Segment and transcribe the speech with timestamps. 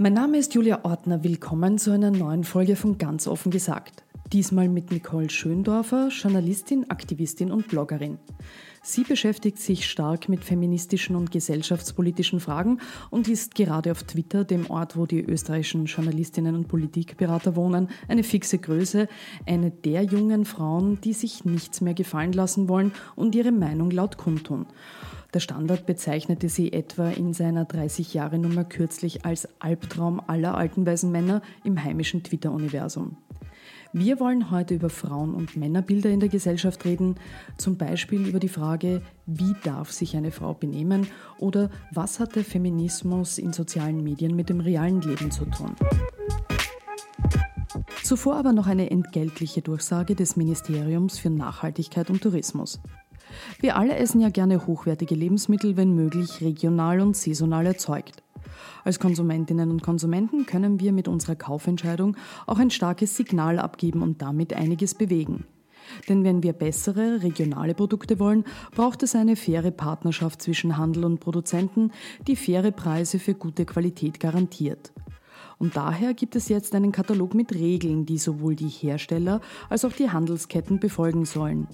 [0.00, 1.24] Mein Name ist Julia Ortner.
[1.24, 4.04] Willkommen zu einer neuen Folge von Ganz offen gesagt.
[4.32, 8.18] Diesmal mit Nicole Schöndorfer, Journalistin, Aktivistin und Bloggerin.
[8.82, 12.78] Sie beschäftigt sich stark mit feministischen und gesellschaftspolitischen Fragen
[13.08, 18.22] und ist gerade auf Twitter, dem Ort, wo die österreichischen Journalistinnen und Politikberater wohnen, eine
[18.22, 19.08] fixe Größe,
[19.46, 24.18] eine der jungen Frauen, die sich nichts mehr gefallen lassen wollen und ihre Meinung laut
[24.18, 24.66] kundtun.
[25.32, 31.40] Der Standard bezeichnete sie etwa in seiner 30-Jahre-Nummer kürzlich als Albtraum aller alten weißen Männer
[31.64, 33.16] im heimischen Twitter-Universum.
[33.94, 37.14] Wir wollen heute über Frauen- und Männerbilder in der Gesellschaft reden,
[37.56, 41.06] zum Beispiel über die Frage, wie darf sich eine Frau benehmen
[41.38, 45.74] oder was hat der Feminismus in sozialen Medien mit dem realen Leben zu tun.
[48.02, 52.80] Zuvor aber noch eine entgeltliche Durchsage des Ministeriums für Nachhaltigkeit und Tourismus.
[53.60, 58.22] Wir alle essen ja gerne hochwertige Lebensmittel, wenn möglich regional und saisonal erzeugt.
[58.84, 64.22] Als Konsumentinnen und Konsumenten können wir mit unserer Kaufentscheidung auch ein starkes Signal abgeben und
[64.22, 65.44] damit einiges bewegen.
[66.08, 71.20] Denn wenn wir bessere regionale Produkte wollen, braucht es eine faire Partnerschaft zwischen Handel und
[71.20, 71.92] Produzenten,
[72.26, 74.92] die faire Preise für gute Qualität garantiert.
[75.58, 79.92] Und daher gibt es jetzt einen Katalog mit Regeln, die sowohl die Hersteller als auch
[79.92, 81.66] die Handelsketten befolgen sollen.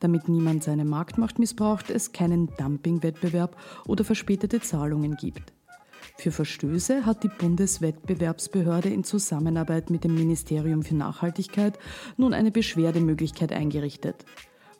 [0.00, 5.52] Damit niemand seine Marktmacht missbraucht, es keinen Dumpingwettbewerb oder verspätete Zahlungen gibt.
[6.18, 11.78] Für Verstöße hat die Bundeswettbewerbsbehörde in Zusammenarbeit mit dem Ministerium für Nachhaltigkeit
[12.16, 14.24] nun eine Beschwerdemöglichkeit eingerichtet.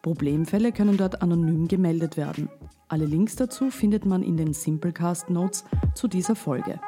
[0.00, 2.48] Problemfälle können dort anonym gemeldet werden.
[2.88, 6.80] Alle Links dazu findet man in den Simplecast Notes zu dieser Folge.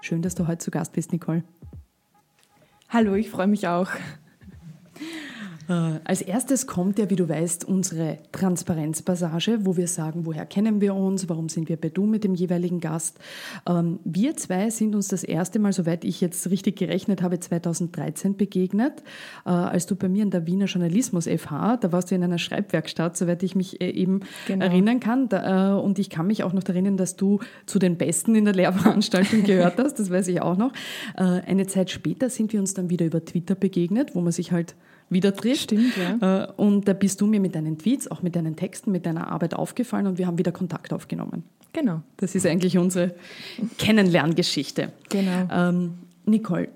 [0.00, 1.44] Schön, dass du heute zu Gast bist, Nicole.
[2.88, 3.90] Hallo, ich freue mich auch.
[5.70, 10.80] Äh, als erstes kommt ja, wie du weißt, unsere Transparenzpassage, wo wir sagen, woher kennen
[10.80, 13.18] wir uns, warum sind wir bei Du mit dem jeweiligen Gast.
[13.68, 18.36] Ähm, wir zwei sind uns das erste Mal, soweit ich jetzt richtig gerechnet habe, 2013
[18.36, 19.04] begegnet,
[19.46, 22.38] äh, als du bei mir in der Wiener Journalismus FH, da warst du in einer
[22.38, 24.64] Schreibwerkstatt, soweit ich mich äh, eben genau.
[24.64, 25.20] erinnern kann.
[25.20, 29.44] Und ich kann mich auch noch erinnern, dass du zu den Besten in der Lehrveranstaltung
[29.44, 30.72] gehört hast, das weiß ich auch noch.
[31.14, 34.74] Eine Zeit später sind wir uns dann wieder über Twitter begegnet, wo man sich halt
[35.10, 35.64] wieder trifft.
[35.64, 36.44] Stimmt, ja.
[36.44, 39.30] Äh, und da bist du mir mit deinen Tweets, auch mit deinen Texten, mit deiner
[39.30, 41.44] Arbeit aufgefallen und wir haben wieder Kontakt aufgenommen.
[41.72, 42.02] Genau.
[42.16, 43.14] Das ist eigentlich unsere
[43.78, 44.92] Kennenlerngeschichte.
[45.08, 45.48] Genau.
[45.52, 45.94] Ähm,
[46.26, 46.68] Nicole,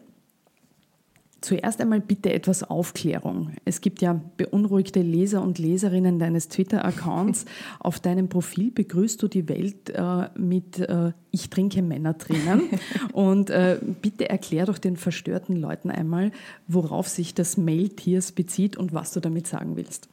[1.45, 3.51] Zuerst einmal bitte etwas Aufklärung.
[3.67, 7.45] Es gibt ja beunruhigte Leser und Leserinnen deines Twitter-Accounts.
[7.81, 12.63] Auf deinem Profil begrüßt du die Welt äh, mit äh, Ich trinke Männertränen.
[13.13, 16.33] und äh, bitte erklär doch den verstörten Leuten einmal,
[16.67, 20.09] worauf sich das Mail-Tiers bezieht und was du damit sagen willst.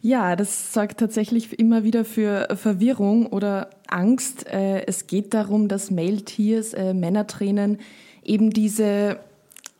[0.00, 4.46] Ja, das sorgt tatsächlich immer wieder für Verwirrung oder Angst.
[4.46, 7.76] Äh, es geht darum, dass Mail-Tiers, äh, Männertränen
[8.24, 9.18] eben diese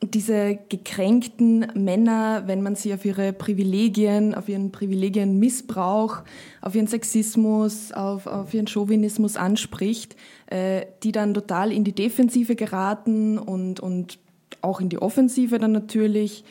[0.02, 6.18] diese gekränkten Männer, wenn man sie auf ihre Privilegien, auf ihren Privilegienmissbrauch,
[6.60, 12.56] auf ihren Sexismus, auf, auf ihren Chauvinismus anspricht, äh, die dann total in die Defensive
[12.56, 14.18] geraten und, und
[14.60, 16.44] auch in die Offensive dann natürlich.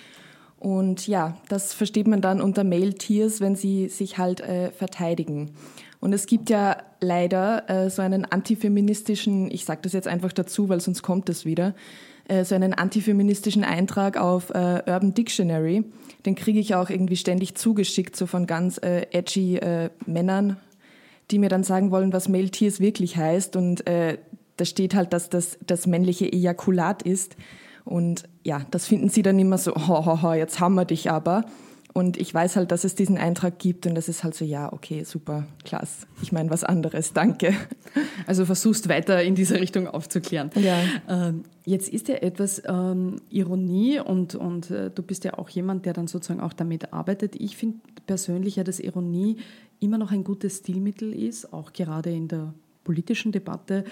[0.57, 5.51] Und ja, das versteht man dann unter Male-Tiers, wenn sie sich halt äh, verteidigen.
[5.99, 10.69] Und es gibt ja leider äh, so einen antifeministischen, ich sage das jetzt einfach dazu,
[10.69, 11.75] weil sonst kommt es wieder,
[12.43, 15.83] so einen antifeministischen Eintrag auf äh, Urban Dictionary.
[16.25, 20.57] Den kriege ich auch irgendwie ständig zugeschickt, so von ganz äh, edgy äh, Männern,
[21.29, 23.55] die mir dann sagen wollen, was Male Tears wirklich heißt.
[23.55, 24.17] Und äh,
[24.57, 27.35] da steht halt, dass das das männliche Ejakulat ist.
[27.83, 31.11] Und ja, das finden sie dann immer so, ho, ho, ho, jetzt haben wir dich
[31.11, 31.45] aber.
[31.97, 34.73] Und ich weiß halt, dass es diesen Eintrag gibt und das ist halt so, ja,
[34.73, 36.07] okay, super, klasse.
[36.21, 37.53] Ich meine was anderes, danke.
[38.27, 40.49] Also versuchst weiter in diese Richtung aufzuklären.
[40.55, 40.77] Ja.
[41.07, 45.85] Ähm, jetzt ist ja etwas ähm, Ironie und, und äh, du bist ja auch jemand,
[45.85, 47.37] der dann sozusagen auch damit arbeitet.
[47.37, 49.37] Ich finde persönlich ja, dass Ironie
[49.79, 52.53] immer noch ein gutes Stilmittel ist, auch gerade in der
[52.83, 53.85] politischen Debatte.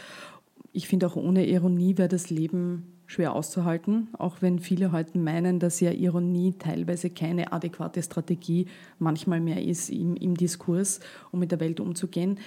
[0.74, 5.60] Ich finde auch ohne Ironie wäre das Leben schwer auszuhalten, auch wenn viele heute meinen,
[5.60, 8.68] dass ja Ironie teilweise keine adäquate Strategie
[9.00, 11.00] manchmal mehr ist im, im Diskurs,
[11.32, 12.40] um mit der Welt umzugehen.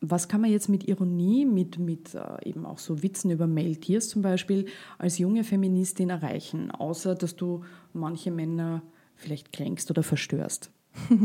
[0.00, 3.76] Was kann man jetzt mit Ironie, mit, mit äh, eben auch so Witzen über Male
[3.76, 4.66] Tears zum Beispiel,
[4.98, 8.82] als junge Feministin erreichen, außer dass du manche Männer
[9.16, 10.70] vielleicht kränkst oder verstörst?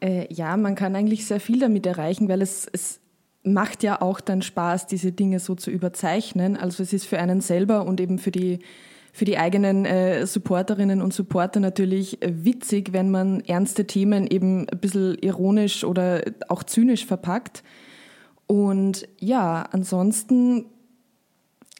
[0.00, 3.01] äh, ja, man kann eigentlich sehr viel damit erreichen, weil es, es
[3.44, 6.56] macht ja auch dann Spaß, diese Dinge so zu überzeichnen.
[6.56, 8.60] Also es ist für einen selber und eben für die,
[9.12, 14.68] für die eigenen äh, Supporterinnen und Supporter natürlich äh, witzig, wenn man ernste Themen eben
[14.68, 17.64] ein bisschen ironisch oder auch zynisch verpackt.
[18.46, 20.66] Und ja, ansonsten,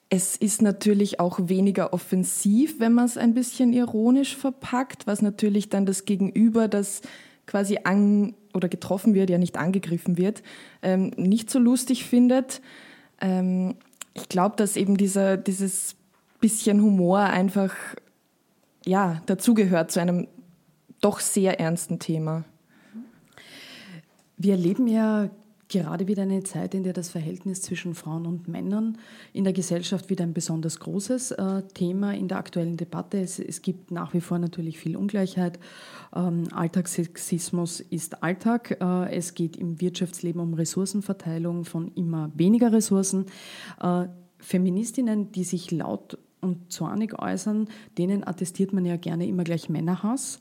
[0.08, 5.68] es ist natürlich auch weniger offensiv, wenn man es ein bisschen ironisch verpackt, was natürlich
[5.68, 7.02] dann das Gegenüber, das
[7.46, 10.42] quasi an oder getroffen wird, ja nicht angegriffen wird,
[10.82, 12.60] ähm, nicht so lustig findet.
[13.20, 13.74] Ähm,
[14.14, 15.96] ich glaube, dass eben dieser, dieses
[16.40, 17.74] bisschen Humor einfach
[18.84, 20.28] ja, dazugehört zu einem
[21.00, 22.44] doch sehr ernsten Thema.
[24.36, 25.30] Wir erleben ja
[25.72, 28.98] gerade wieder eine Zeit, in der das Verhältnis zwischen Frauen und Männern
[29.32, 33.18] in der Gesellschaft wieder ein besonders großes äh, Thema in der aktuellen Debatte.
[33.18, 35.58] Es, es, gibt nach wie vor natürlich viel Ungleichheit.
[36.14, 38.78] Ähm, Alltagssexismus ist Alltag.
[38.80, 43.26] Äh, es geht im Wirtschaftsleben um Ressourcenverteilung von immer weniger Ressourcen.
[43.80, 44.06] Äh,
[44.38, 50.40] Feministinnen, die sich laut und zornig äußern, denen attestiert man ja gerne immer gleich Männerhass.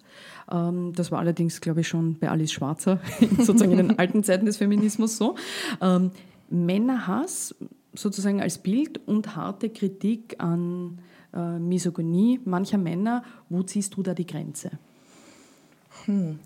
[0.52, 3.00] Ähm, das war allerdings, glaube ich, schon bei Alice Schwarzer,
[3.38, 5.36] sozusagen in den alten Zeiten des Feminismus so.
[5.80, 6.12] Ähm,
[6.50, 7.56] Männerhass
[7.94, 11.00] sozusagen als Bild und harte Kritik an
[11.34, 13.24] äh, Misogynie mancher Männer.
[13.50, 14.72] Wo ziehst du da die Grenze?
[16.06, 16.40] Hm.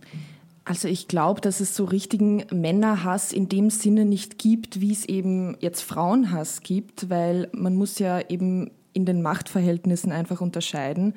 [0.63, 5.05] Also ich glaube, dass es so richtigen Männerhass in dem Sinne nicht gibt, wie es
[5.05, 11.13] eben jetzt Frauenhass gibt, weil man muss ja eben in den Machtverhältnissen einfach unterscheiden.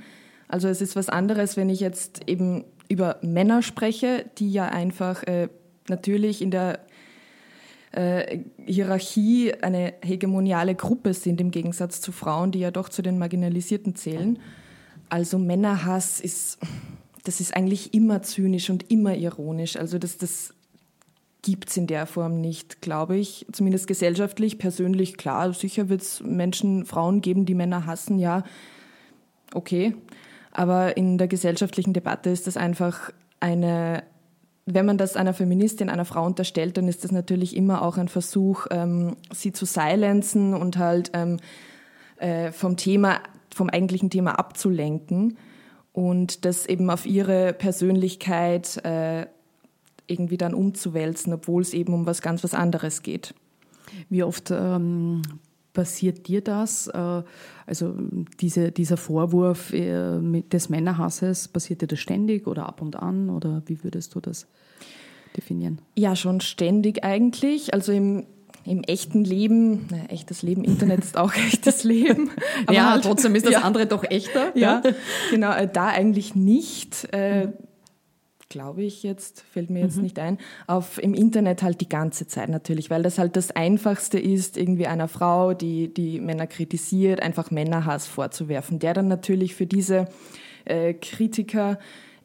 [0.48, 5.22] Also es ist was anderes, wenn ich jetzt eben über Männer spreche, die ja einfach
[5.24, 5.48] äh,
[5.88, 6.80] natürlich in der
[7.92, 13.18] äh, Hierarchie eine hegemoniale Gruppe sind im Gegensatz zu Frauen, die ja doch zu den
[13.18, 14.38] Marginalisierten zählen.
[15.08, 16.58] Also Männerhass ist,
[17.24, 19.76] das ist eigentlich immer zynisch und immer ironisch.
[19.76, 20.54] Also das, das
[21.42, 23.46] gibt es in der Form nicht, glaube ich.
[23.52, 28.42] Zumindest gesellschaftlich, persönlich, klar, sicher wird es Menschen, Frauen geben, die Männer hassen, ja,
[29.54, 29.94] okay.
[30.50, 34.02] Aber in der gesellschaftlichen Debatte ist das einfach eine,
[34.66, 38.08] wenn man das einer Feministin, einer Frau unterstellt, dann ist das natürlich immer auch ein
[38.08, 41.38] Versuch, ähm, sie zu silenzen und halt ähm,
[42.16, 43.20] äh, vom Thema,
[43.54, 45.38] vom eigentlichen Thema abzulenken
[45.92, 49.26] und das eben auf ihre Persönlichkeit äh,
[50.08, 53.34] irgendwie dann umzuwälzen, obwohl es eben um was ganz was anderes geht.
[54.08, 55.22] Wie oft ähm,
[55.72, 56.88] passiert dir das?
[56.88, 57.22] Äh,
[57.66, 57.94] also
[58.40, 63.62] diese, dieser Vorwurf äh, des Männerhasses, passiert dir das ständig oder ab und an oder
[63.66, 64.46] wie würdest du das
[65.36, 65.80] definieren?
[65.96, 67.74] Ja, schon ständig eigentlich.
[67.74, 68.26] Also im
[68.64, 72.30] im echten Leben, na, echtes Leben, Internet ist auch echtes Leben.
[72.66, 73.60] Aber ja, halt, trotzdem ist das ja.
[73.62, 74.54] andere doch echter.
[74.54, 74.92] Ja, ja.
[75.30, 77.08] genau, äh, da eigentlich nicht.
[77.12, 77.52] Äh, mhm
[78.48, 80.04] glaube ich jetzt, fällt mir jetzt mhm.
[80.04, 84.18] nicht ein, auf im Internet halt die ganze Zeit natürlich, weil das halt das Einfachste
[84.18, 89.66] ist, irgendwie einer Frau, die die Männer kritisiert, einfach Männerhass vorzuwerfen, der dann natürlich für
[89.66, 90.06] diese
[90.64, 91.78] äh, Kritiker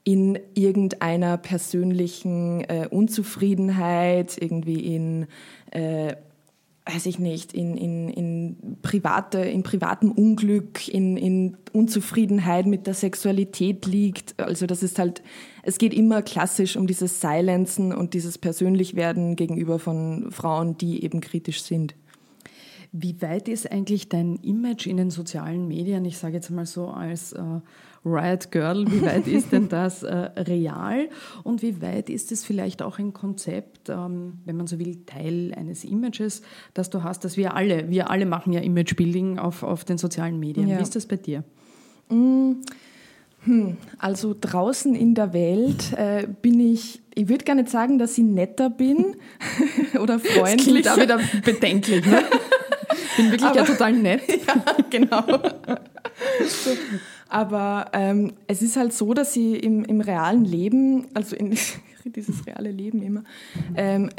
[0.04, 5.28] in irgendeiner persönlichen äh, Unzufriedenheit, irgendwie in
[5.72, 6.16] äh,
[6.85, 12.94] weiß ich nicht, in, in, in, private, in privatem Unglück, in, in Unzufriedenheit mit der
[12.94, 14.38] Sexualität liegt.
[14.39, 15.24] Also das ist halt,
[15.63, 21.21] es geht immer klassisch um dieses Silenzen und dieses Persönlichwerden gegenüber von Frauen, die eben
[21.21, 21.95] kritisch sind.
[22.95, 26.90] Wie weit ist eigentlich dein Image in den sozialen Medien, ich sage jetzt mal so
[26.90, 27.42] als äh,
[28.06, 31.10] Riot Girl, wie weit ist denn das äh, real
[31.44, 35.56] und wie weit ist es vielleicht auch ein Konzept, ähm, wenn man so will, Teil
[35.56, 36.44] eines Images,
[36.75, 40.39] das du hast, dass wir alle, wir alle machen ja Imagebuilding auf, auf den sozialen
[40.39, 40.67] Medien.
[40.67, 40.77] Ja.
[40.77, 41.44] Wie ist das bei dir?
[42.10, 42.62] Mm.
[43.46, 48.17] Hm, also draußen in der Welt äh, bin ich, ich würde gar nicht sagen, dass
[48.17, 49.17] ich netter bin
[50.01, 50.84] oder freundlich.
[50.84, 52.06] Das klingt auch wieder bedenklich.
[52.06, 52.24] Ne?
[53.17, 54.22] bin wirklich Aber, ja total nett.
[54.48, 55.24] ja, genau.
[57.29, 61.58] Aber ähm, es ist halt so, dass sie im, im realen Leben, also in
[62.05, 63.24] dieses reale Leben immer,
[63.75, 64.10] ähm,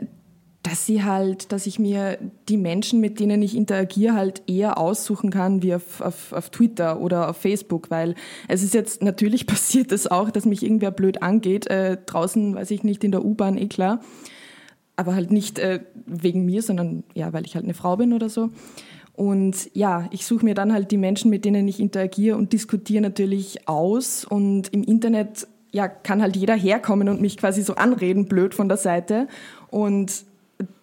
[0.64, 5.30] dass sie halt, dass ich mir die Menschen, mit denen ich interagiere, halt eher aussuchen
[5.30, 8.14] kann wie auf, auf, auf Twitter oder auf Facebook, weil
[8.48, 12.70] es ist jetzt natürlich passiert das auch, dass mich irgendwer blöd angeht, äh, draußen, weiß
[12.70, 14.00] ich nicht, in der U-Bahn, eh klar,
[14.96, 18.28] aber halt nicht äh, wegen mir, sondern ja, weil ich halt eine Frau bin oder
[18.28, 18.50] so.
[19.14, 23.02] Und ja, ich suche mir dann halt die Menschen, mit denen ich interagiere und diskutiere
[23.02, 24.24] natürlich aus.
[24.24, 28.68] Und im Internet ja, kann halt jeder herkommen und mich quasi so anreden, blöd von
[28.68, 29.28] der Seite.
[29.68, 30.24] Und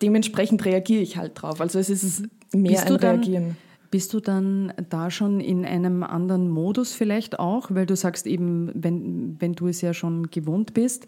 [0.02, 1.60] dementsprechend reagiere ich halt drauf.
[1.60, 3.44] Also es ist mehr bist ein Reagieren.
[3.44, 3.58] Dann,
[3.90, 7.68] bist du dann da schon in einem anderen Modus vielleicht auch?
[7.72, 11.08] Weil du sagst eben, wenn, wenn du es ja schon gewohnt bist,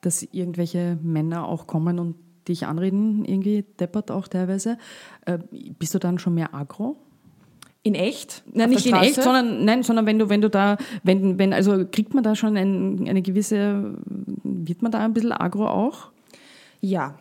[0.00, 2.16] dass irgendwelche Männer auch kommen und
[2.48, 4.78] dich anreden, irgendwie deppert auch teilweise.
[5.26, 5.38] Äh,
[5.78, 6.96] bist du dann schon mehr agro?
[7.84, 8.44] In echt?
[8.52, 11.84] Nein, nicht in echt, sondern, nein, sondern wenn du, wenn du da, wenn, wenn, also
[11.90, 16.10] kriegt man da schon ein, eine gewisse, wird man da ein bisschen agro auch?
[16.80, 17.16] Ja.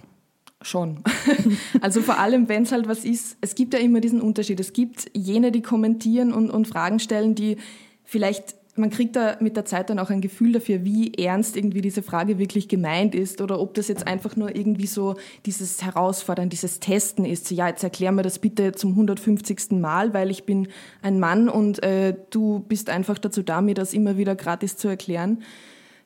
[0.63, 0.99] Schon.
[1.81, 4.59] also vor allem, wenn es halt was ist, es gibt ja immer diesen Unterschied.
[4.59, 7.57] Es gibt jene, die kommentieren und, und Fragen stellen, die
[8.03, 11.81] vielleicht, man kriegt da mit der Zeit dann auch ein Gefühl dafür, wie ernst irgendwie
[11.81, 16.49] diese Frage wirklich gemeint ist oder ob das jetzt einfach nur irgendwie so dieses Herausfordern,
[16.49, 17.51] dieses Testen ist.
[17.51, 19.71] Ja, jetzt erklär mir das bitte zum 150.
[19.71, 20.69] Mal, weil ich bin
[21.01, 24.87] ein Mann und äh, du bist einfach dazu da, mir das immer wieder gratis zu
[24.87, 25.43] erklären.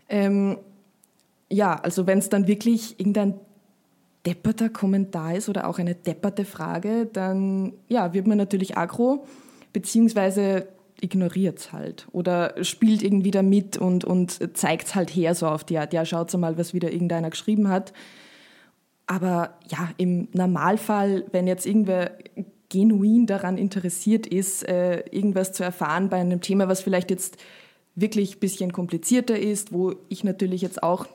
[0.09, 0.57] Ähm,
[1.49, 3.35] ja, also wenn es dann wirklich irgendein
[4.25, 9.25] depperter Kommentar ist oder auch eine depperte Frage, dann ja, wird man natürlich aggro,
[9.71, 10.67] beziehungsweise
[11.01, 15.63] ignoriert es halt oder spielt irgendwie damit und, und zeigt es halt her so auf
[15.63, 17.93] die Art, ja, schaut mal, was wieder irgendeiner geschrieben hat.
[19.07, 22.11] Aber ja, im Normalfall, wenn jetzt irgendwer
[22.69, 27.37] genuin daran interessiert ist, äh, irgendwas zu erfahren bei einem Thema, was vielleicht jetzt
[27.93, 31.07] wirklich ein bisschen komplizierter ist, wo ich natürlich jetzt auch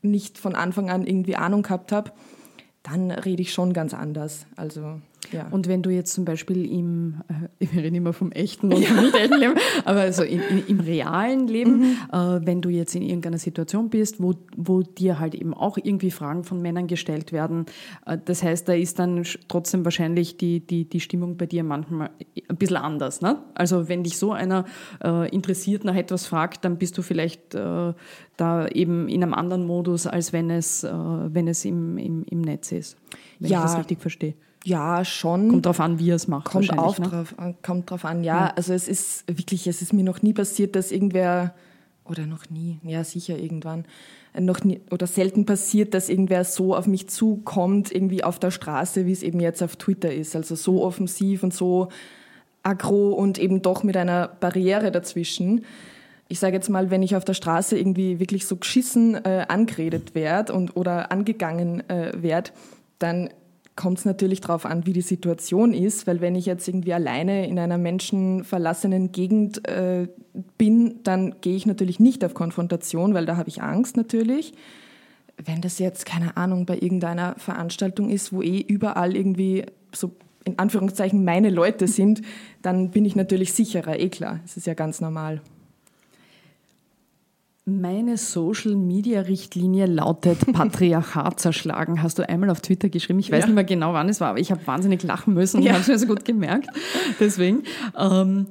[0.00, 2.12] nicht von Anfang an irgendwie Ahnung gehabt habe,
[2.82, 4.46] dann rede ich schon ganz anders.
[4.56, 5.00] Also
[5.32, 5.48] ja.
[5.50, 9.00] Und wenn du jetzt zum Beispiel im, äh, wir reden immer vom echten und ja.
[9.00, 9.54] nicht echten Leben,
[9.84, 11.96] aber also in, in, im realen Leben, mhm.
[12.12, 16.10] äh, wenn du jetzt in irgendeiner Situation bist, wo, wo dir halt eben auch irgendwie
[16.10, 17.66] Fragen von Männern gestellt werden,
[18.06, 22.10] äh, das heißt, da ist dann trotzdem wahrscheinlich die, die, die Stimmung bei dir manchmal
[22.48, 23.20] ein bisschen anders.
[23.20, 23.38] Ne?
[23.54, 24.64] Also wenn dich so einer
[25.02, 27.92] äh, interessiert nach etwas fragt, dann bist du vielleicht äh,
[28.36, 32.40] da eben in einem anderen Modus, als wenn es, äh, wenn es im, im, im
[32.40, 32.96] Netz ist,
[33.38, 33.58] wenn ja.
[33.58, 34.34] ich das richtig verstehe.
[34.64, 35.48] Ja, schon.
[35.48, 36.46] Kommt drauf an, wie er es macht.
[36.46, 37.08] Kommt auch ne?
[37.08, 38.46] drauf, kommt drauf an, ja.
[38.46, 38.52] ja.
[38.56, 41.54] Also es ist wirklich, es ist mir noch nie passiert, dass irgendwer,
[42.04, 43.84] oder noch nie, ja sicher irgendwann,
[44.38, 49.06] noch nie, oder selten passiert, dass irgendwer so auf mich zukommt, irgendwie auf der Straße,
[49.06, 50.36] wie es eben jetzt auf Twitter ist.
[50.36, 51.88] Also so offensiv und so
[52.62, 55.64] aggro und eben doch mit einer Barriere dazwischen.
[56.28, 60.14] Ich sage jetzt mal, wenn ich auf der Straße irgendwie wirklich so geschissen äh, angeredet
[60.14, 62.50] werde und oder angegangen äh, werde,
[62.98, 63.30] dann
[63.78, 67.46] kommt es natürlich darauf an, wie die Situation ist, weil wenn ich jetzt irgendwie alleine
[67.46, 70.08] in einer menschenverlassenen Gegend äh,
[70.58, 74.52] bin, dann gehe ich natürlich nicht auf Konfrontation, weil da habe ich Angst natürlich.
[75.36, 80.10] Wenn das jetzt, keine Ahnung, bei irgendeiner Veranstaltung ist, wo eh überall irgendwie so
[80.44, 82.22] in Anführungszeichen meine Leute sind,
[82.62, 84.40] dann bin ich natürlich sicherer, eh klar.
[84.42, 85.40] Das ist ja ganz normal.
[87.68, 92.02] Meine Social-Media-Richtlinie lautet Patriarchat zerschlagen.
[92.02, 93.18] Hast du einmal auf Twitter geschrieben?
[93.18, 93.46] Ich weiß ja.
[93.46, 95.72] nicht mehr genau, wann es war, aber ich habe wahnsinnig lachen müssen und ja.
[95.72, 96.68] habe es mir so gut gemerkt.
[97.20, 97.64] Deswegen.
[97.96, 98.46] Ähm,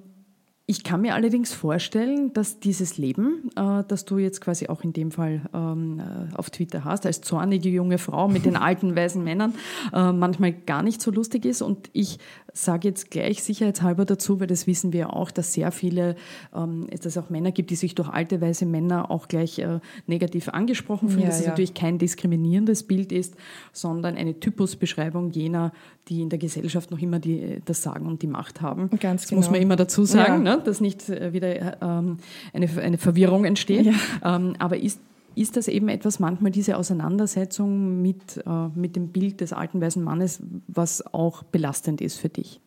[0.69, 4.91] ich kann mir allerdings vorstellen, dass dieses Leben, äh, das du jetzt quasi auch in
[4.91, 9.23] dem Fall ähm, äh, auf Twitter hast, als zornige junge Frau mit den alten weißen
[9.23, 9.55] Männern,
[9.93, 11.61] äh, manchmal gar nicht so lustig ist.
[11.61, 12.19] Und ich
[12.57, 16.15] sage jetzt gleich sicherheitshalber dazu, weil das wissen wir auch, dass sehr viele,
[16.55, 19.79] ähm, dass es auch Männer gibt, die sich durch alte weiße Männer auch gleich äh,
[20.07, 23.35] negativ angesprochen fühlen, ja, dass es natürlich kein diskriminierendes Bild ist,
[23.71, 25.71] sondern eine Typusbeschreibung jener,
[26.09, 28.89] die in der Gesellschaft noch immer die, das Sagen und die Macht haben.
[28.99, 29.41] Ganz das genau.
[29.41, 30.55] muss man immer dazu sagen, ja.
[30.55, 32.17] ne, dass nicht äh, wieder ähm,
[32.53, 33.93] eine, eine Verwirrung entsteht.
[34.23, 34.99] Ähm, aber ist
[35.37, 40.03] ist das eben etwas manchmal diese Auseinandersetzung mit, äh, mit dem Bild des alten weißen
[40.03, 42.59] Mannes, was auch belastend ist für dich?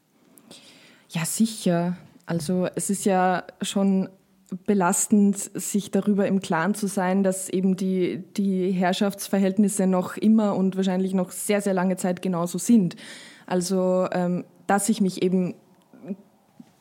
[1.08, 1.96] Ja, sicher.
[2.26, 4.08] Also es ist ja schon
[4.66, 10.76] belastend, sich darüber im Klaren zu sein, dass eben die, die Herrschaftsverhältnisse noch immer und
[10.76, 12.96] wahrscheinlich noch sehr, sehr lange Zeit genauso sind.
[13.46, 15.54] Also, ähm, dass ich mich eben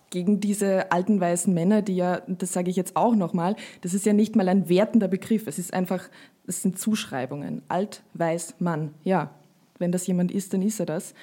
[0.10, 4.06] gegen diese alten weißen Männer, die ja, das sage ich jetzt auch nochmal, das ist
[4.06, 6.10] ja nicht mal ein wertender Begriff, es ist einfach,
[6.48, 7.62] es sind Zuschreibungen.
[7.68, 8.94] Alt, weiß, Mann.
[9.04, 9.32] Ja,
[9.78, 11.14] wenn das jemand ist, dann ist er das.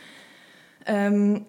[0.86, 1.44] Ähm,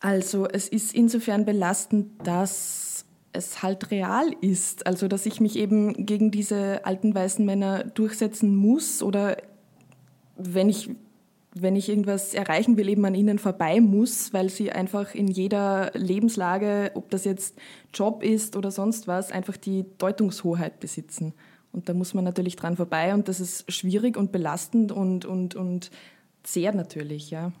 [0.00, 4.86] also es ist insofern belastend, dass es halt real ist.
[4.86, 9.36] Also dass ich mich eben gegen diese alten weißen Männer durchsetzen muss oder
[10.36, 10.90] wenn ich
[11.54, 15.90] wenn ich irgendwas erreichen will, eben an ihnen vorbei muss, weil sie einfach in jeder
[15.94, 17.58] Lebenslage, ob das jetzt
[17.92, 21.34] Job ist oder sonst was, einfach die Deutungshoheit besitzen.
[21.72, 25.54] Und da muss man natürlich dran vorbei und das ist schwierig und belastend und, und,
[25.54, 25.90] und
[26.42, 27.52] zehrt natürlich, ja.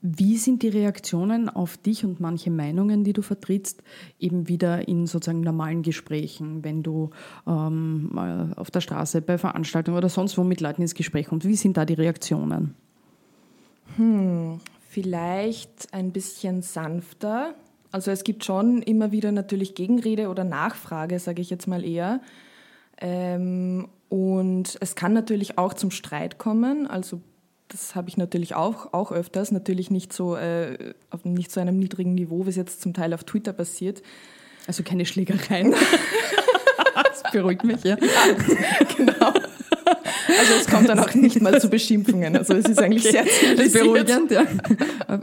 [0.00, 3.82] Wie sind die Reaktionen auf dich und manche Meinungen, die du vertrittst,
[4.20, 7.10] eben wieder in sozusagen normalen Gesprächen, wenn du
[7.48, 11.48] ähm, auf der Straße, bei Veranstaltungen oder sonst wo mit Leuten ins Gespräch kommst?
[11.48, 12.74] Wie sind da die Reaktionen?
[13.96, 17.54] Hm, vielleicht ein bisschen sanfter.
[17.90, 22.20] Also es gibt schon immer wieder natürlich Gegenrede oder Nachfrage, sage ich jetzt mal eher.
[23.00, 26.86] Ähm, und es kann natürlich auch zum Streit kommen.
[26.86, 27.20] Also
[27.68, 31.78] das habe ich natürlich auch, auch öfters, natürlich nicht so äh, auf nicht so einem
[31.78, 34.02] niedrigen Niveau, wie es jetzt zum Teil auf Twitter passiert.
[34.66, 35.74] Also keine Schlägereien.
[36.94, 37.96] das beruhigt mich, ja.
[37.96, 39.32] ja genau.
[40.38, 42.36] Also es kommt dann auch nicht mal zu Beschimpfungen.
[42.36, 43.12] Also es ist eigentlich okay.
[43.12, 43.84] sehr zivilisiert.
[43.84, 44.46] beruhigend, ja.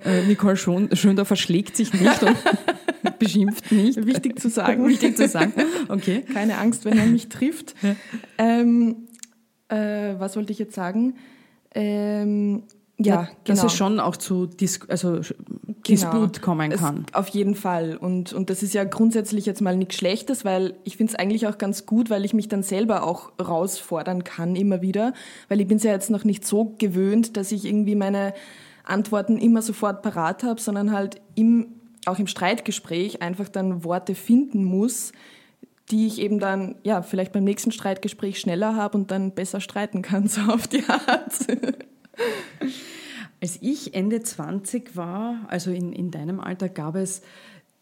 [0.03, 2.37] Äh, Nicole Schönder verschlägt sich nicht und
[3.19, 4.05] beschimpft nicht.
[4.05, 4.87] Wichtig zu sagen.
[4.87, 5.53] Wichtig zu sagen.
[5.87, 6.23] Okay.
[6.33, 7.75] Keine Angst, wenn er mich trifft.
[7.81, 7.95] Ja.
[8.37, 9.07] Ähm,
[9.69, 11.15] äh, was wollte ich jetzt sagen?
[11.75, 12.63] Ähm,
[12.97, 13.65] ja, ja, dass genau.
[13.67, 15.19] es schon auch zu Dis also
[15.85, 16.45] Disput genau.
[16.45, 17.05] kommen kann.
[17.09, 17.97] Es, auf jeden Fall.
[17.97, 21.45] Und, und das ist ja grundsätzlich jetzt mal nichts Schlechtes, weil ich finde es eigentlich
[21.47, 25.13] auch ganz gut, weil ich mich dann selber auch herausfordern kann immer wieder.
[25.49, 28.33] Weil ich bin es ja jetzt noch nicht so gewöhnt, dass ich irgendwie meine
[28.85, 31.67] Antworten immer sofort parat habe, sondern halt im,
[32.05, 35.11] auch im Streitgespräch einfach dann Worte finden muss,
[35.91, 40.01] die ich eben dann, ja, vielleicht beim nächsten Streitgespräch schneller habe und dann besser streiten
[40.01, 41.33] kann, so auf die Art.
[43.41, 47.21] Als ich Ende 20 war, also in, in deinem Alter, gab es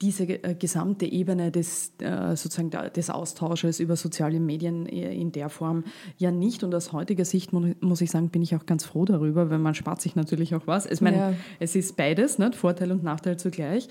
[0.01, 5.47] diese äh, gesamte Ebene des, äh, sozusagen des Austausches über soziale Medien äh, in der
[5.47, 5.85] Form
[6.17, 6.63] ja nicht.
[6.63, 9.75] Und aus heutiger Sicht muss ich sagen, bin ich auch ganz froh darüber, weil man
[9.75, 10.85] spart sich natürlich auch was.
[10.85, 11.33] Ich meine, ja.
[11.59, 12.55] es ist beides, nicht?
[12.55, 13.87] Vorteil und Nachteil zugleich.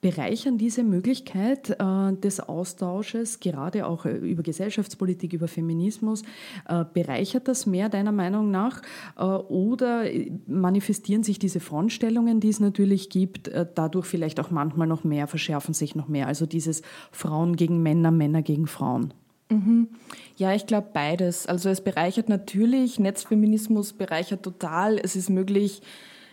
[0.00, 6.22] Bereichern diese Möglichkeit äh, des Austausches, gerade auch äh, über Gesellschaftspolitik, über Feminismus,
[6.68, 8.82] äh, bereichert das mehr deiner Meinung nach?
[9.16, 10.04] Oder
[10.46, 15.74] manifestieren sich diese Frontstellungen, die es natürlich gibt, dadurch vielleicht auch manchmal noch mehr, verschärfen
[15.74, 16.26] sich noch mehr?
[16.26, 19.12] Also dieses Frauen gegen Männer, Männer gegen Frauen.
[19.50, 19.88] Mhm.
[20.36, 21.46] Ja, ich glaube beides.
[21.46, 24.98] Also es bereichert natürlich, Netzfeminismus bereichert total.
[24.98, 25.82] Es ist möglich,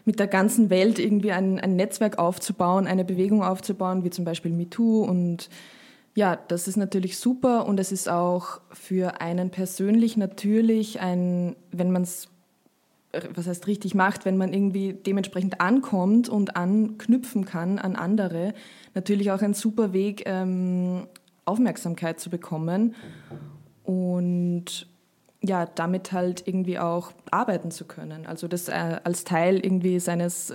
[0.05, 4.51] mit der ganzen Welt irgendwie ein, ein Netzwerk aufzubauen, eine Bewegung aufzubauen, wie zum Beispiel
[4.51, 5.03] MeToo.
[5.03, 5.49] Und
[6.13, 11.91] ja, das ist natürlich super und es ist auch für einen persönlich natürlich ein, wenn
[11.91, 12.29] man es
[13.33, 18.53] was heißt richtig macht, wenn man irgendwie dementsprechend ankommt und anknüpfen kann an andere,
[18.93, 21.07] natürlich auch ein super Weg, ähm,
[21.45, 22.95] Aufmerksamkeit zu bekommen.
[23.83, 24.87] Und
[25.45, 28.25] ja, damit halt irgendwie auch arbeiten zu können.
[28.25, 30.53] Also das äh, als Teil irgendwie seines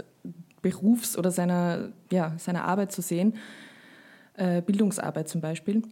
[0.62, 3.34] Berufs oder seiner, ja, seiner Arbeit zu sehen,
[4.34, 5.82] äh, Bildungsarbeit zum Beispiel.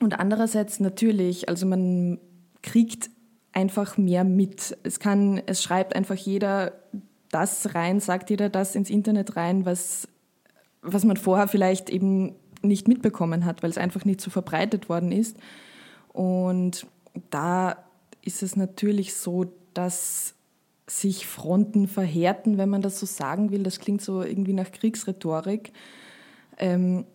[0.00, 2.18] Und andererseits natürlich, also man
[2.62, 3.10] kriegt
[3.52, 4.76] einfach mehr mit.
[4.84, 6.72] Es kann, es schreibt einfach jeder
[7.30, 10.08] das rein, sagt jeder das ins Internet rein, was,
[10.82, 15.12] was man vorher vielleicht eben nicht mitbekommen hat, weil es einfach nicht so verbreitet worden
[15.12, 15.36] ist.
[16.12, 16.86] Und
[17.30, 17.76] da
[18.28, 20.34] ist es natürlich so, dass
[20.86, 23.62] sich Fronten verhärten, wenn man das so sagen will.
[23.62, 25.72] Das klingt so irgendwie nach Kriegsrhetorik.
[26.58, 27.06] Ähm,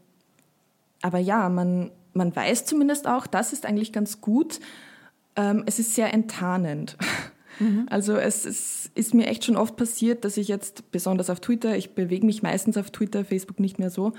[1.04, 4.60] aber ja, man, man weiß zumindest auch, das ist eigentlich ganz gut.
[5.36, 6.98] Ähm, es ist sehr enttarnend.
[7.60, 7.86] Mhm.
[7.90, 11.78] Also es, es, ist mir echt schon oft passiert, dass ich jetzt, besonders auf Twitter,
[11.78, 14.14] ich bewege mich meistens auf Twitter, Facebook nicht mehr so,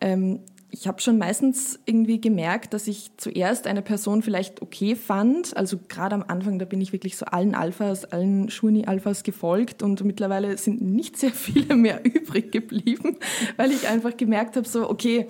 [0.00, 5.56] ähm, ich habe schon meistens irgendwie gemerkt, dass ich zuerst eine Person vielleicht okay fand.
[5.56, 10.04] Also gerade am Anfang, da bin ich wirklich so allen Alphas, allen Schurni-Alphas gefolgt und
[10.04, 13.16] mittlerweile sind nicht sehr viele mehr übrig geblieben,
[13.56, 15.28] weil ich einfach gemerkt habe, so, okay,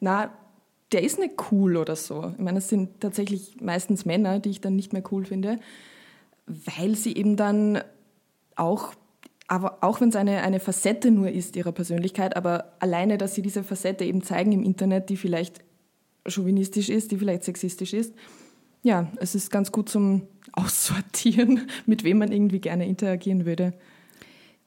[0.00, 0.32] na,
[0.92, 2.32] der ist nicht cool oder so.
[2.36, 5.60] Ich meine, es sind tatsächlich meistens Männer, die ich dann nicht mehr cool finde,
[6.46, 7.80] weil sie eben dann
[8.56, 8.92] auch
[9.50, 13.42] aber auch wenn es eine, eine Facette nur ist ihrer Persönlichkeit, aber alleine, dass sie
[13.42, 15.58] diese Facette eben zeigen im Internet, die vielleicht
[16.24, 18.14] chauvinistisch ist, die vielleicht sexistisch ist,
[18.84, 23.72] ja, es ist ganz gut zum Aussortieren, mit wem man irgendwie gerne interagieren würde.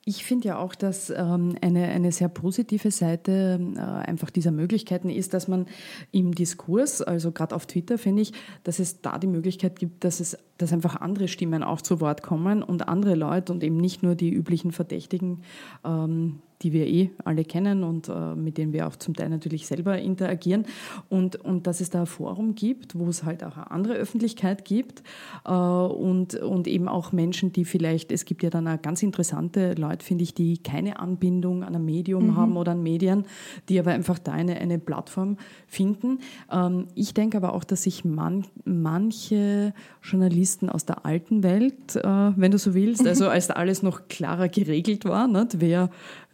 [0.05, 5.09] Ich finde ja auch, dass ähm, eine, eine sehr positive Seite äh, einfach dieser Möglichkeiten
[5.09, 5.65] ist, dass man
[6.11, 8.33] im Diskurs, also gerade auf Twitter, finde ich,
[8.65, 12.21] dass es da die Möglichkeit gibt, dass es dass einfach andere Stimmen auch zu Wort
[12.21, 15.41] kommen und andere Leute und eben nicht nur die üblichen Verdächtigen,
[15.83, 19.67] ähm, die wir eh alle kennen und äh, mit denen wir auch zum Teil natürlich
[19.67, 20.65] selber interagieren.
[21.09, 24.65] Und, und dass es da ein Forum gibt, wo es halt auch eine andere Öffentlichkeit
[24.65, 25.03] gibt
[25.45, 29.73] äh, und, und eben auch Menschen, die vielleicht, es gibt ja dann auch ganz interessante
[29.73, 32.37] Leute, finde ich, die keine Anbindung an ein Medium mhm.
[32.37, 33.25] haben oder an Medien,
[33.69, 36.19] die aber einfach da eine, eine Plattform finden.
[36.51, 42.03] Ähm, ich denke aber auch, dass sich man, manche Journalisten aus der alten Welt, äh,
[42.03, 45.59] wenn du so willst, also als da alles noch klarer geregelt war, nicht?
[45.59, 45.89] wer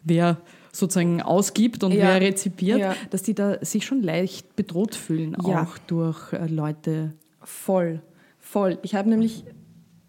[0.09, 0.37] wer
[0.71, 1.99] sozusagen ausgibt und ja.
[1.99, 2.95] wer rezipiert, ja.
[3.09, 5.63] dass die da sich schon leicht bedroht fühlen, ja.
[5.63, 7.13] auch durch äh, Leute.
[7.41, 8.01] Voll,
[8.39, 8.77] voll.
[8.83, 9.45] Ich habe nämlich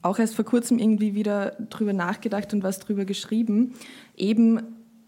[0.02, 3.74] auch erst vor kurzem irgendwie wieder drüber nachgedacht und was drüber geschrieben.
[4.16, 4.60] Eben,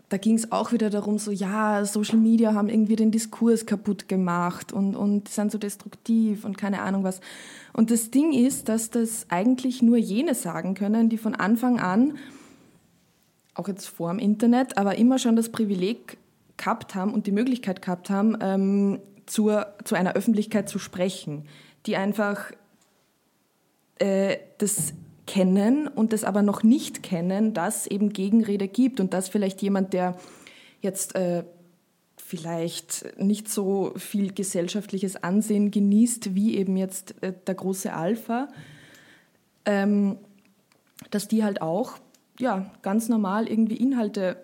[0.08, 4.08] da ging es auch wieder darum, so, ja, Social Media haben irgendwie den Diskurs kaputt
[4.08, 7.20] gemacht und, und sind so destruktiv und keine Ahnung was.
[7.72, 12.18] Und das Ding ist, dass das eigentlich nur jene sagen können, die von Anfang an
[13.54, 16.18] auch jetzt vor dem Internet, aber immer schon das Privileg
[16.56, 21.46] gehabt haben und die Möglichkeit gehabt haben, ähm, zur, zu einer Öffentlichkeit zu sprechen,
[21.86, 22.52] die einfach
[23.98, 24.94] äh, das
[25.26, 29.92] kennen und das aber noch nicht kennen, dass eben Gegenrede gibt und dass vielleicht jemand,
[29.92, 30.16] der
[30.80, 31.44] jetzt äh,
[32.16, 38.48] vielleicht nicht so viel gesellschaftliches Ansehen genießt, wie eben jetzt äh, der große Alpha,
[39.64, 40.18] ähm,
[41.10, 41.98] dass die halt auch
[42.42, 44.36] ja, ganz normal irgendwie Inhalte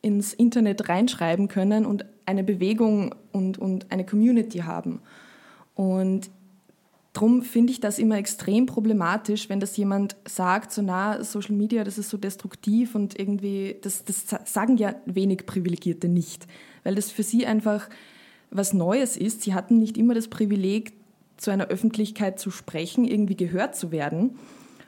[0.00, 5.00] ins Internet reinschreiben können und eine Bewegung und, und eine Community haben.
[5.74, 6.30] Und
[7.12, 11.84] darum finde ich das immer extrem problematisch, wenn das jemand sagt, so na, Social Media,
[11.84, 16.46] das ist so destruktiv und irgendwie, das, das sagen ja wenig Privilegierte nicht,
[16.84, 17.90] weil das für sie einfach
[18.50, 19.42] was Neues ist.
[19.42, 20.94] Sie hatten nicht immer das Privileg,
[21.36, 24.38] zu einer Öffentlichkeit zu sprechen, irgendwie gehört zu werden.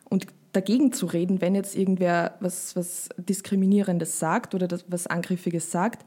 [0.08, 0.28] Und
[0.58, 6.04] dagegen zu reden, wenn jetzt irgendwer was, was Diskriminierendes sagt oder das, was Angriffiges sagt.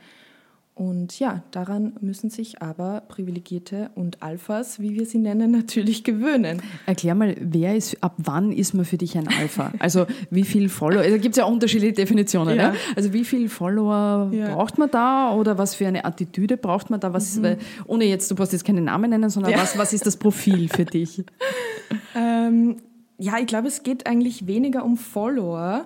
[0.74, 6.62] Und ja, daran müssen sich aber Privilegierte und Alphas, wie wir sie nennen, natürlich gewöhnen.
[6.86, 9.72] Erklär mal, wer ist, ab wann ist man für dich ein Alpha?
[9.80, 12.58] Also wie viel Follower, da gibt es ja unterschiedliche Definitionen.
[12.58, 12.72] Ja.
[12.72, 12.78] Ne?
[12.96, 14.56] Also wie viel Follower ja.
[14.56, 17.14] braucht man da oder was für eine Attitüde braucht man da?
[17.14, 17.44] Was, mhm.
[17.44, 19.60] weil, ohne jetzt, du brauchst jetzt keinen Namen nennen, sondern ja.
[19.60, 21.24] was, was ist das Profil für dich?
[22.16, 22.78] ähm,
[23.22, 25.86] ja, ich glaube, es geht eigentlich weniger um Follower.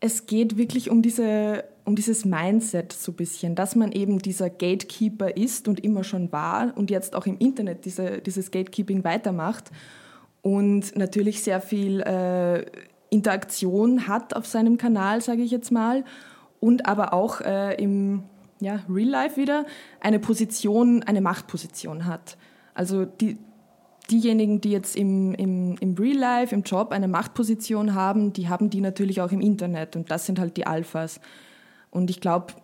[0.00, 4.48] Es geht wirklich um, diese, um dieses Mindset so ein bisschen, dass man eben dieser
[4.48, 9.70] Gatekeeper ist und immer schon war und jetzt auch im Internet diese, dieses Gatekeeping weitermacht
[10.40, 12.64] und natürlich sehr viel äh,
[13.10, 16.04] Interaktion hat auf seinem Kanal, sage ich jetzt mal,
[16.58, 18.22] und aber auch äh, im
[18.60, 19.66] ja, Real Life wieder
[20.00, 22.38] eine Position, eine Machtposition hat.
[22.72, 23.36] Also die,
[24.10, 28.70] diejenigen, die jetzt im, im, im Real Life, im Job eine Machtposition haben, die haben
[28.70, 31.20] die natürlich auch im Internet und das sind halt die Alphas.
[31.90, 32.54] Und ich glaube,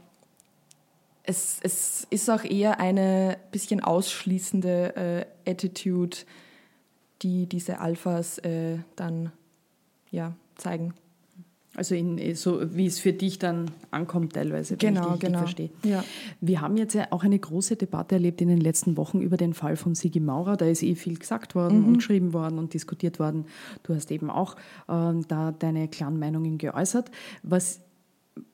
[1.24, 6.16] es, es ist auch eher eine bisschen ausschließende äh, Attitude,
[7.22, 9.32] die diese Alphas äh, dann
[10.10, 10.94] ja, zeigen.
[11.74, 15.38] Also in, eh, so wie es für dich dann ankommt teilweise, wenn genau, ich genau.
[15.38, 15.70] verstehe.
[15.84, 16.04] Ja.
[16.40, 19.54] Wir haben jetzt ja auch eine große Debatte erlebt in den letzten Wochen über den
[19.54, 20.58] Fall von Sigi Maurer.
[20.58, 21.86] Da ist eh viel gesagt worden mhm.
[21.86, 23.46] und geschrieben worden und diskutiert worden.
[23.84, 24.56] Du hast eben auch
[24.88, 27.10] äh, da deine klaren Meinungen geäußert.
[27.42, 27.80] Was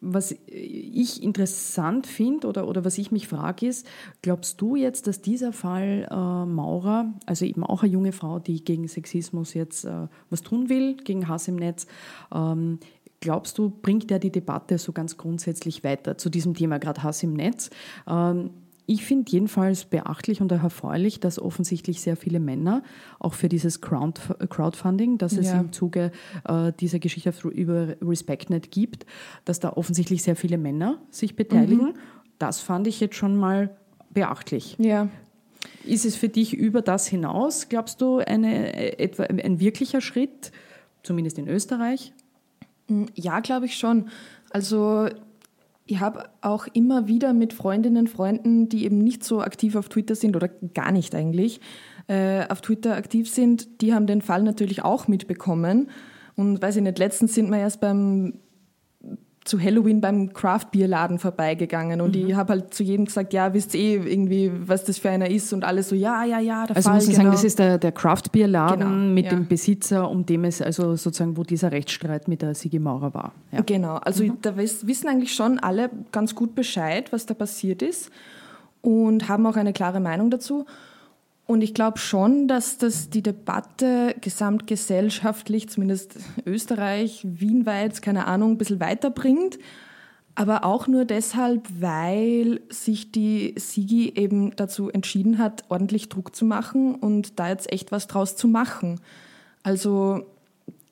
[0.00, 3.86] was ich interessant finde oder, oder was ich mich frage ist,
[4.22, 8.64] glaubst du jetzt, dass dieser Fall äh, Maurer, also eben auch eine junge Frau, die
[8.64, 11.86] gegen Sexismus jetzt äh, was tun will, gegen Hass im Netz,
[12.34, 12.78] ähm,
[13.20, 17.22] glaubst du, bringt er die Debatte so ganz grundsätzlich weiter zu diesem Thema, gerade Hass
[17.22, 17.70] im Netz?
[18.08, 18.50] Ähm,
[18.90, 22.82] ich finde jedenfalls beachtlich und erfreulich, dass offensichtlich sehr viele Männer
[23.18, 25.60] auch für dieses Crowdfunding, das es ja.
[25.60, 26.10] im Zuge
[26.44, 29.04] äh, dieser Geschichte über RespectNet gibt,
[29.44, 31.88] dass da offensichtlich sehr viele Männer sich beteiligen.
[31.88, 31.94] Mhm.
[32.38, 33.76] Das fand ich jetzt schon mal
[34.08, 34.76] beachtlich.
[34.78, 35.08] Ja.
[35.84, 40.50] Ist es für dich über das hinaus, glaubst du, eine, äh, etwa ein wirklicher Schritt,
[41.02, 42.14] zumindest in Österreich?
[43.14, 44.08] Ja, glaube ich schon.
[44.50, 45.08] Also
[45.86, 50.14] ich habe auch immer wieder mit Freundinnen, Freunden, die eben nicht so aktiv auf Twitter
[50.14, 51.60] sind oder gar nicht eigentlich,
[52.08, 55.90] äh, auf Twitter aktiv sind, die haben den Fall natürlich auch mitbekommen.
[56.36, 58.34] Und weiß ich nicht, letztens sind wir erst beim
[59.48, 62.28] zu Halloween beim Craft-Bier-Laden vorbeigegangen und mhm.
[62.28, 65.52] ich habe halt zu jedem gesagt, ja, wisst eh irgendwie, was das für einer ist
[65.52, 67.24] und alles so, ja, ja, ja, der Also Fall, muss ich genau.
[67.24, 69.30] sagen, das ist der, der Craft-Bier-Laden genau, mit ja.
[69.30, 73.32] dem Besitzer, um dem es, also sozusagen, wo dieser Rechtsstreit mit der Sigi Maurer war.
[73.52, 73.62] Ja.
[73.62, 74.38] Genau, also mhm.
[74.42, 78.10] da wissen eigentlich schon alle ganz gut Bescheid, was da passiert ist
[78.82, 80.66] und haben auch eine klare Meinung dazu.
[81.48, 88.58] Und ich glaube schon, dass das die Debatte gesamtgesellschaftlich, zumindest Österreich, Wienweit, keine Ahnung, ein
[88.58, 89.58] bisschen weiterbringt.
[90.34, 96.44] Aber auch nur deshalb, weil sich die Sigi eben dazu entschieden hat, ordentlich Druck zu
[96.44, 99.00] machen und da jetzt echt was draus zu machen.
[99.62, 100.26] Also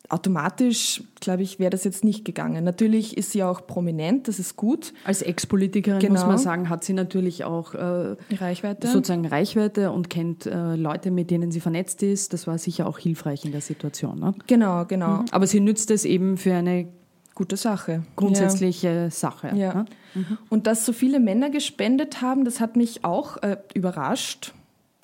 [0.08, 2.64] automatisch, glaube ich, wäre das jetzt nicht gegangen.
[2.64, 4.92] Natürlich ist sie auch prominent, das ist gut.
[5.04, 6.14] Als Ex-Politikerin genau.
[6.14, 8.88] muss man sagen, hat sie natürlich auch äh, Reichweite.
[8.88, 12.32] sozusagen Reichweite und kennt äh, Leute, mit denen sie vernetzt ist.
[12.32, 14.18] Das war sicher auch hilfreich in der Situation.
[14.18, 14.34] Ne?
[14.46, 15.18] Genau, genau.
[15.18, 15.24] Mhm.
[15.30, 16.88] Aber sie nützt es eben für eine
[17.34, 18.02] gute Sache.
[18.16, 19.10] Grundsätzliche ja.
[19.10, 19.52] Sache.
[19.54, 19.74] Ja.
[19.74, 19.84] Ne?
[20.14, 20.38] Mhm.
[20.48, 24.54] Und dass so viele Männer gespendet haben, das hat mich auch äh, überrascht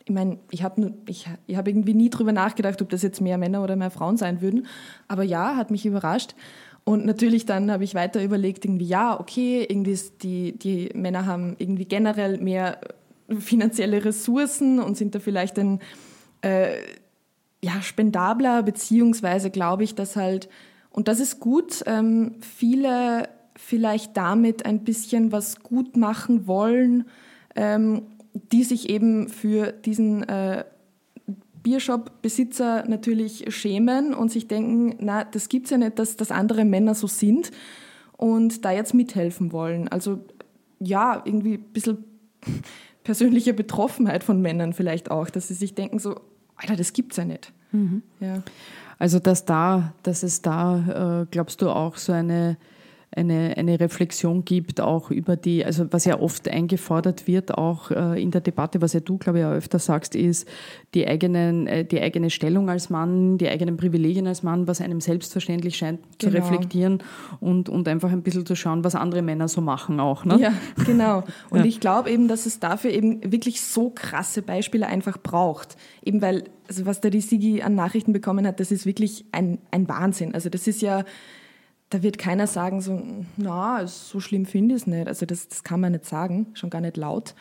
[0.05, 3.38] ich meine, ich habe ich, ich hab irgendwie nie drüber nachgedacht, ob das jetzt mehr
[3.38, 4.67] Männer oder mehr Frauen sein würden.
[5.09, 6.35] Aber ja, hat mich überrascht.
[6.85, 11.55] Und natürlich dann habe ich weiter überlegt, irgendwie, ja, okay, irgendwie die, die Männer haben
[11.59, 12.79] irgendwie generell mehr
[13.38, 15.81] finanzielle Ressourcen und sind da vielleicht ein
[16.41, 16.75] äh,
[17.62, 20.49] ja, spendabler, beziehungsweise glaube ich, dass halt,
[20.91, 27.05] und das ist gut, ähm, viele vielleicht damit ein bisschen was gut machen wollen,
[27.55, 28.03] ähm,
[28.35, 30.64] die sich eben für diesen äh,
[31.62, 36.95] Biershop-Besitzer natürlich schämen und sich denken, na, das gibt's ja nicht, dass, dass andere Männer
[36.95, 37.51] so sind
[38.16, 39.88] und da jetzt mithelfen wollen.
[39.88, 40.25] Also
[40.81, 42.05] ja, irgendwie ein bisschen
[43.05, 46.21] persönliche Betroffenheit von Männern vielleicht auch, dass sie sich denken so,
[46.57, 47.53] Alter, das gibt's ja nicht.
[47.73, 48.03] Mhm.
[48.21, 48.42] Ja.
[48.99, 52.57] Also dass da, dass es da, äh, glaubst du auch so eine
[53.14, 58.22] eine, eine Reflexion gibt, auch über die, also was ja oft eingefordert wird, auch äh,
[58.22, 60.48] in der Debatte, was ja du, glaube ich, auch öfter sagst, ist
[60.94, 65.01] die, eigenen, äh, die eigene Stellung als Mann, die eigenen Privilegien als Mann, was einem
[65.01, 66.42] selbstverständlich scheint zu genau.
[66.42, 67.03] reflektieren
[67.40, 70.25] und, und einfach ein bisschen zu schauen, was andere Männer so machen auch.
[70.25, 70.38] Ne?
[70.40, 70.53] Ja,
[70.87, 71.25] genau.
[71.51, 71.64] Und ja.
[71.66, 75.77] ich glaube eben, dass es dafür eben wirklich so krasse Beispiele einfach braucht.
[76.03, 79.59] Eben weil, also was da die Sigi an Nachrichten bekommen hat, das ist wirklich ein,
[79.70, 80.35] ein Wahnsinn.
[80.35, 81.05] Also das ist ja
[81.93, 83.03] da wird keiner sagen, so,
[83.37, 85.09] na, so schlimm finde ich es nicht.
[85.09, 87.35] Also das, das kann man nicht sagen, schon gar nicht laut.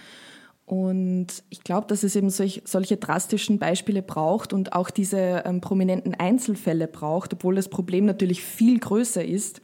[0.65, 5.61] Und ich glaube, dass es eben solch, solche drastischen Beispiele braucht und auch diese ähm,
[5.61, 9.61] prominenten Einzelfälle braucht, obwohl das Problem natürlich viel größer ist.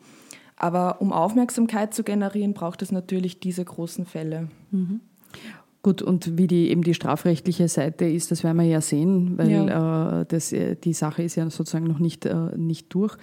[0.56, 4.50] Aber um Aufmerksamkeit zu generieren, braucht es natürlich diese großen Fälle.
[4.71, 5.02] Mhm.
[5.84, 9.50] Gut, und wie die eben die strafrechtliche Seite ist, das werden wir ja sehen, weil
[9.50, 10.21] ja.
[10.21, 13.15] Äh, das, äh, die Sache ist ja sozusagen noch nicht, äh, nicht durch.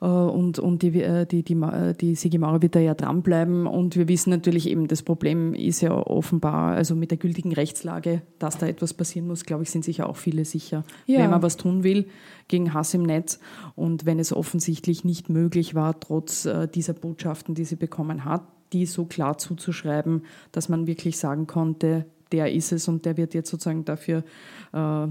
[0.00, 1.60] Äh, und, und die, äh, die, die,
[2.00, 3.66] die Sigi Maurer wird da ja dranbleiben.
[3.66, 8.22] Und wir wissen natürlich eben, das Problem ist ja offenbar, also mit der gültigen Rechtslage,
[8.38, 11.18] dass da etwas passieren muss, glaube ich, sind sich auch viele sicher, ja.
[11.18, 12.06] wenn man was tun will
[12.48, 13.40] gegen Hass im Netz.
[13.74, 18.42] Und wenn es offensichtlich nicht möglich war, trotz äh, dieser Botschaften, die sie bekommen hat,
[18.72, 23.34] die so klar zuzuschreiben, dass man wirklich sagen konnte, der ist es und der wird
[23.34, 24.24] jetzt sozusagen dafür
[24.72, 25.06] äh,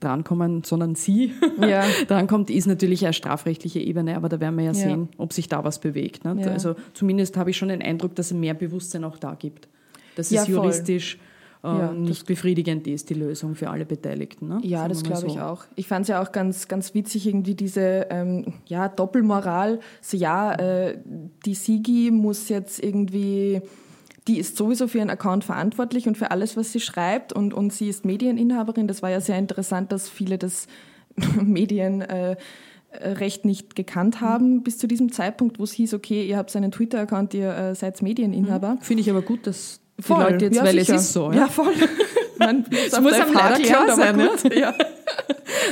[0.00, 1.84] drankommen, sondern sie ja.
[2.08, 4.74] drankommt, ist natürlich eine strafrechtliche Ebene, aber da werden wir ja, ja.
[4.74, 6.24] sehen, ob sich da was bewegt.
[6.24, 6.36] Ne?
[6.40, 6.48] Ja.
[6.48, 9.68] Also zumindest habe ich schon den Eindruck, dass es mehr Bewusstsein auch da gibt.
[10.16, 11.18] Dass es juristisch
[11.66, 14.48] äh, nicht befriedigend ist, die Lösung für alle Beteiligten.
[14.48, 14.60] Ne?
[14.62, 15.26] Ja, Sagen das glaube so.
[15.26, 15.64] ich auch.
[15.74, 19.80] Ich fand es ja auch ganz, ganz witzig, irgendwie diese ähm, ja, Doppelmoral.
[20.00, 20.98] So, ja, äh,
[21.44, 23.62] die Sigi muss jetzt irgendwie
[24.26, 27.72] die ist sowieso für ihren Account verantwortlich und für alles, was sie schreibt und, und
[27.72, 28.88] sie ist Medieninhaberin.
[28.88, 30.66] Das war ja sehr interessant, dass viele das
[31.42, 32.38] Medienrecht
[33.00, 36.72] äh, nicht gekannt haben bis zu diesem Zeitpunkt, wo es hieß, okay, ihr habt einen
[36.72, 38.74] Twitter-Account, ihr äh, seid Medieninhaber.
[38.74, 38.80] Mhm.
[38.80, 40.22] Finde ich aber gut, dass die voll.
[40.22, 40.94] Leute jetzt, ja, weil sicher.
[40.96, 41.30] es ist so.
[41.30, 41.74] Ja, ja voll.
[42.38, 44.16] Man es muss einem Vater klar sein.
[44.16, 44.30] Ne?
[44.54, 44.74] Ja.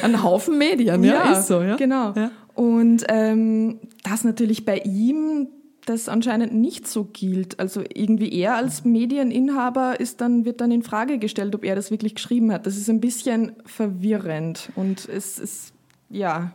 [0.02, 1.60] Ein Haufen Medien, ja, ja ist so.
[1.60, 1.76] Ja.
[1.76, 2.12] Genau.
[2.14, 2.30] Ja.
[2.54, 5.48] Und ähm, das natürlich bei ihm
[5.86, 7.60] das anscheinend nicht so gilt.
[7.60, 11.90] Also irgendwie er als Medieninhaber ist dann, wird dann in Frage gestellt, ob er das
[11.90, 12.66] wirklich geschrieben hat.
[12.66, 15.72] Das ist ein bisschen verwirrend und es ist,
[16.10, 16.52] ja,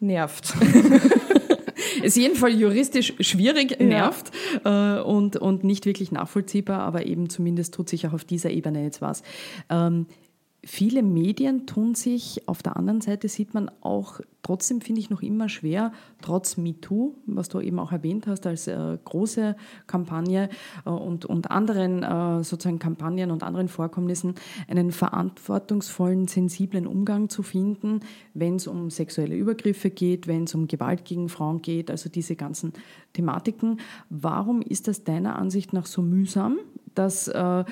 [0.00, 0.54] nervt.
[2.02, 4.30] ist jedenfalls juristisch schwierig, nervt
[4.64, 4.98] ja.
[4.98, 8.82] äh, und, und nicht wirklich nachvollziehbar, aber eben zumindest tut sich auch auf dieser Ebene
[8.82, 9.22] jetzt was.
[9.70, 10.06] Ähm,
[10.66, 15.22] viele Medien tun sich, auf der anderen Seite sieht man auch trotzdem, finde ich, noch
[15.22, 20.48] immer schwer, trotz MeToo, was du eben auch erwähnt hast, als äh, große Kampagne
[20.84, 24.34] äh, und, und anderen äh, sozusagen Kampagnen und anderen Vorkommnissen,
[24.68, 28.00] einen verantwortungsvollen, sensiblen Umgang zu finden,
[28.34, 32.36] wenn es um sexuelle Übergriffe geht, wenn es um Gewalt gegen Frauen geht, also diese
[32.36, 32.74] ganzen
[33.14, 33.80] Thematiken.
[34.10, 36.58] Warum ist das deiner Ansicht nach so mühsam?
[36.94, 37.64] Dass, äh,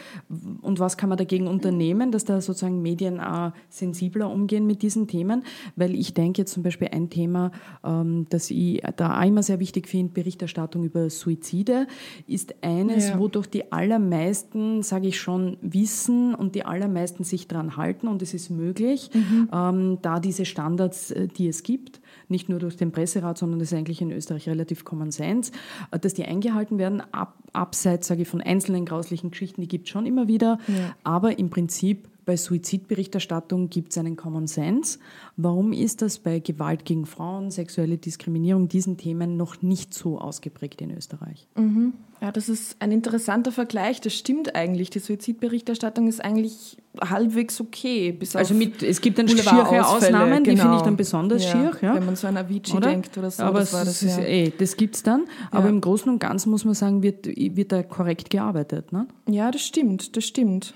[0.63, 5.07] und was kann man dagegen unternehmen, dass da sozusagen Medien auch sensibler umgehen mit diesen
[5.07, 5.45] Themen?
[5.77, 7.53] Weil ich denke jetzt zum Beispiel ein Thema,
[7.85, 11.87] ähm, das ich da auch immer sehr wichtig finde, Berichterstattung über Suizide,
[12.27, 13.19] ist eines, ja.
[13.19, 18.23] wo doch die allermeisten, sage ich schon, wissen und die allermeisten sich daran halten und
[18.23, 19.49] es ist möglich, mhm.
[19.53, 22.02] ähm, da diese Standards, äh, die es gibt,
[22.33, 25.53] nicht nur durch den Presserat, sondern das ist eigentlich in Österreich relativ Common Sense,
[25.93, 29.87] äh, dass die eingehalten werden, ab, abseits, sage ich, von einzelnen grauslichen Geschichten, die gibt
[29.87, 30.97] es schon immer wieder, ja.
[31.05, 34.99] aber im Prinzip bei Suizidberichterstattung gibt es einen Common Sense.
[35.37, 40.81] Warum ist das bei Gewalt gegen Frauen, sexuelle Diskriminierung, diesen Themen noch nicht so ausgeprägt
[40.81, 41.49] in Österreich?
[41.57, 41.95] Mhm.
[42.23, 44.01] Ja, das ist ein interessanter Vergleich.
[44.01, 44.91] Das stimmt eigentlich.
[44.91, 48.17] Die Suizidberichterstattung ist eigentlich halbwegs okay.
[48.35, 50.55] Also mit, es gibt dann schiere Ausnahmen, genau.
[50.55, 51.73] die finde ich dann besonders ja, schier.
[51.81, 51.95] Ja?
[51.97, 52.91] Wenn man so an Avicii oder?
[52.91, 53.43] denkt oder so.
[53.43, 54.23] Aber das, das, das, ja.
[54.23, 55.25] eh, das gibt es dann.
[55.51, 58.93] Aber im Großen und Ganzen muss man sagen, wird, wird da korrekt gearbeitet.
[58.93, 59.09] Ne?
[59.29, 60.75] Ja, das stimmt, das stimmt.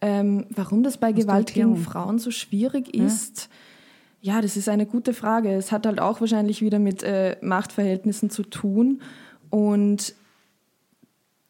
[0.00, 3.48] Ähm, warum das bei Gewalt gegen Frauen so schwierig ist,
[4.20, 4.34] ja.
[4.34, 4.40] ja.
[4.40, 5.52] das ist eine gute Frage.
[5.52, 9.00] Es hat halt auch wahrscheinlich wieder mit äh, Machtverhältnissen zu tun.
[9.50, 10.14] Und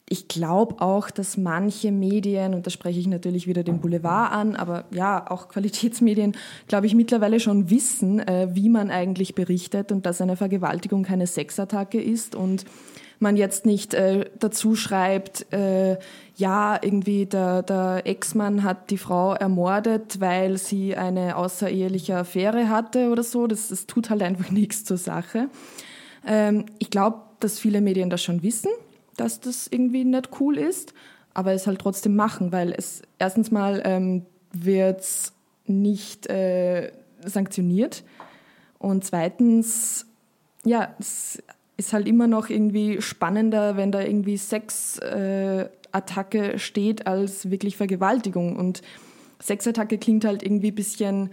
[0.08, 4.54] ich glaube auch, dass manche Medien, und da spreche ich natürlich wieder den Boulevard an,
[4.54, 6.36] aber ja, auch Qualitätsmedien,
[6.68, 11.26] glaube ich, mittlerweile schon wissen, äh, wie man eigentlich berichtet und dass eine Vergewaltigung keine
[11.26, 12.64] Sexattacke ist und
[13.18, 15.98] man jetzt nicht äh, dazu schreibt, äh,
[16.36, 23.10] ja, irgendwie der, der Ex-Mann hat die Frau ermordet, weil sie eine außereheliche Affäre hatte
[23.10, 23.46] oder so.
[23.46, 25.48] Das, das tut halt einfach nichts zur Sache.
[26.26, 28.70] Ähm, ich glaube, dass viele Medien das schon wissen,
[29.16, 30.92] dass das irgendwie nicht cool ist,
[31.34, 35.04] aber es halt trotzdem machen, weil es erstens mal ähm, wird
[35.66, 36.92] nicht äh,
[37.24, 38.04] sanktioniert
[38.78, 40.06] und zweitens,
[40.64, 41.42] ja, es
[41.76, 48.56] ist halt immer noch irgendwie spannender, wenn da irgendwie Sexattacke äh, steht, als wirklich Vergewaltigung.
[48.56, 48.82] Und
[49.42, 51.30] Sexattacke klingt halt irgendwie ein bisschen,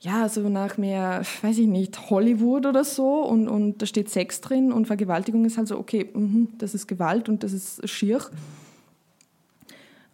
[0.00, 3.24] ja, so nach mehr, weiß ich nicht, Hollywood oder so.
[3.24, 6.86] Und, und da steht Sex drin und Vergewaltigung ist halt so, okay, mh, das ist
[6.86, 8.20] Gewalt und das ist schier.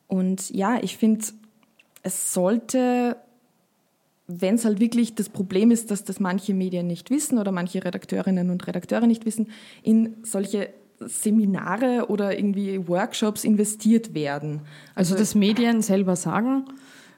[0.08, 1.24] Und ja, ich finde,
[2.02, 3.16] es sollte
[4.30, 7.84] wenn es halt wirklich das Problem ist, dass das manche Medien nicht wissen oder manche
[7.84, 9.48] Redakteurinnen und Redakteure nicht wissen,
[9.82, 10.68] in solche
[11.00, 14.60] Seminare oder irgendwie Workshops investiert werden.
[14.94, 16.64] Also, also dass Medien selber sagen,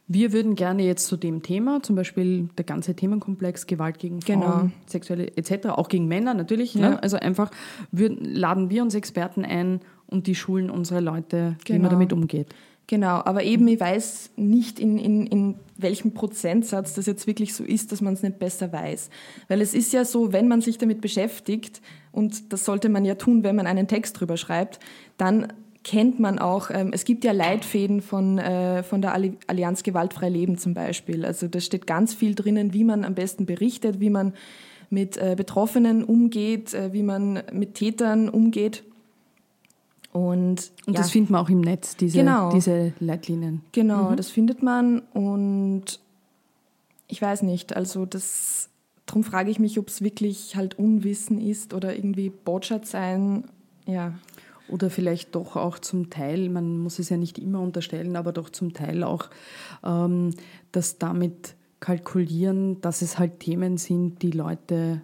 [0.09, 4.41] wir würden gerne jetzt zu dem Thema, zum Beispiel der ganze Themenkomplex Gewalt gegen Frauen,
[4.41, 4.71] genau.
[4.87, 6.75] sexuelle etc., auch gegen Männer natürlich.
[6.75, 6.83] Ne?
[6.83, 6.91] Ja.
[6.91, 7.03] Ne?
[7.03, 7.51] Also einfach
[7.91, 11.67] würden, laden wir uns Experten ein und die schulen unsere Leute, genau.
[11.67, 11.91] wie man genau.
[11.91, 12.55] damit umgeht.
[12.93, 17.65] Genau, aber eben, ich weiß nicht, in, in, in welchem Prozentsatz das jetzt wirklich so
[17.65, 19.09] ist, dass man es nicht besser weiß.
[19.49, 21.81] Weil es ist ja so, wenn man sich damit beschäftigt,
[22.13, 24.79] und das sollte man ja tun, wenn man einen Text drüber schreibt,
[25.17, 30.29] dann kennt man auch, ähm, es gibt ja Leitfäden von, äh, von der Allianz Gewaltfrei
[30.29, 31.25] Leben zum Beispiel.
[31.25, 34.35] Also da steht ganz viel drinnen, wie man am besten berichtet, wie man
[34.91, 38.85] mit äh, Betroffenen umgeht, äh, wie man mit Tätern umgeht.
[40.13, 41.01] Und, und ja.
[41.01, 42.53] das findet man auch im Netz, diese, genau.
[42.53, 43.63] diese Leitlinien.
[43.73, 44.17] Genau, mhm.
[44.17, 46.01] das findet man und
[47.09, 48.69] ich weiß nicht, also das,
[49.07, 53.45] darum frage ich mich, ob es wirklich halt Unwissen ist oder irgendwie Botschaft sein,
[53.87, 54.15] ja.
[54.69, 58.49] Oder vielleicht doch auch zum Teil, man muss es ja nicht immer unterstellen, aber doch
[58.49, 59.29] zum Teil auch
[59.85, 60.31] ähm,
[60.71, 65.03] das damit kalkulieren, dass es halt Themen sind, die Leute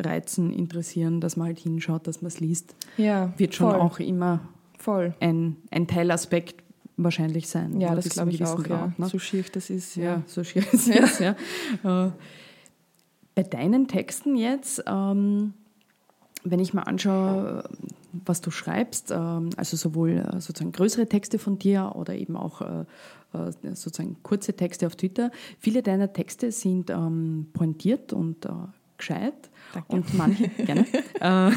[0.00, 3.80] reizen, interessieren, dass man halt hinschaut, dass man es liest, ja, wird schon voll.
[3.80, 4.40] auch immer
[4.78, 5.14] voll.
[5.20, 6.62] Ein, ein Teilaspekt
[6.96, 7.80] wahrscheinlich sein.
[7.80, 8.62] Ja, das glaube ich auch.
[8.62, 8.92] Grad, ja.
[8.96, 9.08] ne?
[9.08, 9.96] So schier das ist.
[9.96, 11.04] Ja, ja so schier es ja.
[11.04, 11.20] ist.
[11.20, 12.06] Ja.
[12.06, 12.10] Äh,
[13.34, 15.54] bei deinen Texten jetzt, ähm,
[16.42, 17.64] wenn ich mal anschaue,
[18.12, 22.60] was du schreibst, ähm, also sowohl äh, sozusagen größere Texte von dir oder eben auch
[22.60, 22.84] äh,
[23.32, 28.50] äh, sozusagen kurze Texte auf Twitter, viele deiner Texte sind ähm, pointiert und äh,
[29.00, 29.92] gescheit Danke.
[29.92, 30.86] und manche, gerne,
[31.20, 31.50] äh,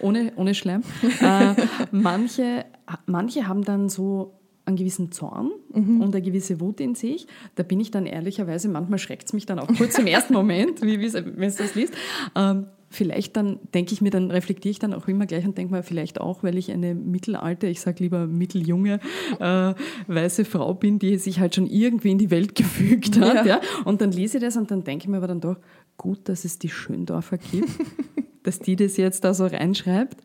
[0.00, 0.82] ohne, ohne Schleim,
[1.20, 1.54] äh,
[1.90, 2.64] manche,
[3.06, 6.02] manche haben dann so einen gewissen Zorn mhm.
[6.02, 7.26] und eine gewisse Wut in sich.
[7.54, 10.82] Da bin ich dann ehrlicherweise, manchmal schreckt es mich dann auch kurz im ersten Moment,
[10.82, 11.94] wie, wenn du das liest.
[12.36, 15.74] Ähm, vielleicht dann denke ich mir, dann reflektiere ich dann auch immer gleich und denke
[15.74, 19.00] mir vielleicht auch, weil ich eine mittelalte, ich sage lieber mitteljunge,
[19.40, 19.74] äh,
[20.06, 23.46] weiße Frau bin, die sich halt schon irgendwie in die Welt gefügt hat.
[23.46, 23.46] Ja.
[23.46, 23.60] ja.
[23.84, 25.56] Und dann lese ich das und dann denke ich mir aber dann doch,
[25.98, 27.68] gut, dass es die Schöndorfer gibt,
[28.44, 30.16] dass die das jetzt da so reinschreibt.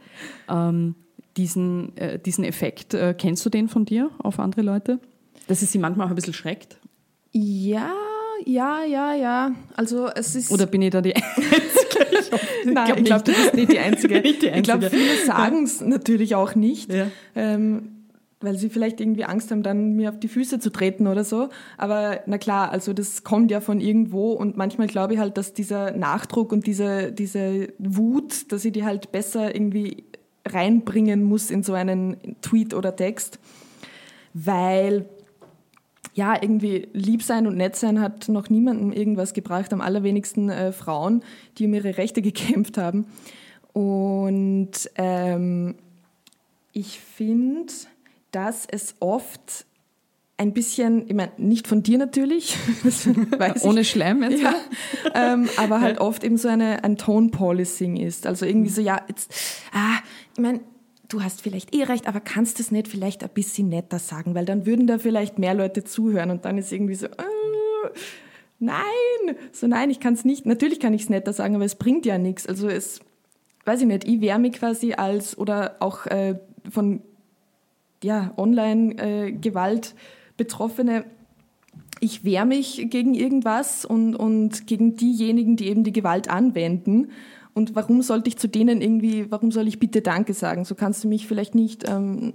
[0.49, 0.95] Ähm,
[1.35, 4.99] diesen, äh, diesen Effekt, äh, kennst du den von dir auf andere Leute?
[5.47, 6.77] Dass es sie manchmal auch ein bisschen schreckt?
[7.31, 7.91] Ja,
[8.45, 9.51] ja, ja, ja.
[9.75, 10.51] Also es ist.
[10.51, 11.63] Oder bin ich da die Einzige?
[12.65, 14.21] Nein, ich glaube, glaub, du bist nicht die Einzige.
[14.21, 14.57] nicht die Einzige.
[14.57, 16.91] Ich glaube, viele sagen es natürlich auch nicht.
[16.93, 17.07] Ja.
[17.35, 17.92] Ähm,
[18.43, 21.49] weil sie vielleicht irgendwie Angst haben, dann mir auf die Füße zu treten oder so.
[21.77, 25.53] Aber na klar, also das kommt ja von irgendwo und manchmal glaube ich halt, dass
[25.53, 30.03] dieser Nachdruck und diese, diese Wut, dass ich die halt besser irgendwie
[30.45, 33.39] reinbringen muss in so einen Tweet oder Text,
[34.33, 35.05] weil
[36.15, 40.71] ja, irgendwie lieb sein und nett sein hat noch niemandem irgendwas gebracht, am allerwenigsten äh,
[40.71, 41.23] Frauen,
[41.57, 43.05] die um ihre Rechte gekämpft haben.
[43.73, 45.75] Und ähm,
[46.71, 47.73] ich finde,
[48.33, 49.65] dass es oft
[50.37, 52.57] ein bisschen, ich meine, nicht von dir natürlich,
[53.61, 54.55] ohne Schleim jetzt, ja,
[55.13, 58.25] ähm, aber halt oft eben so eine, ein Tone-Policing ist.
[58.25, 59.33] Also irgendwie so, ja, jetzt,
[59.71, 59.99] ah,
[60.33, 60.61] ich meine,
[61.07, 64.33] du hast vielleicht eh recht, aber kannst du es nicht vielleicht ein bisschen netter sagen,
[64.33, 67.89] weil dann würden da vielleicht mehr Leute zuhören und dann ist irgendwie so, äh,
[68.57, 70.47] nein, so nein, ich kann es nicht.
[70.47, 72.47] Natürlich kann ich es netter sagen, aber es bringt ja nichts.
[72.47, 73.01] Also es,
[73.65, 77.01] weiß ich nicht, ich wehre mich quasi als, oder auch äh, von
[78.03, 79.99] ja, Online-Gewalt äh,
[80.37, 81.05] Betroffene,
[81.99, 87.11] ich wehre mich gegen irgendwas und, und gegen diejenigen, die eben die Gewalt anwenden.
[87.53, 90.65] Und warum sollte ich zu denen irgendwie, warum soll ich bitte Danke sagen?
[90.65, 92.33] So kannst du mich vielleicht nicht ähm,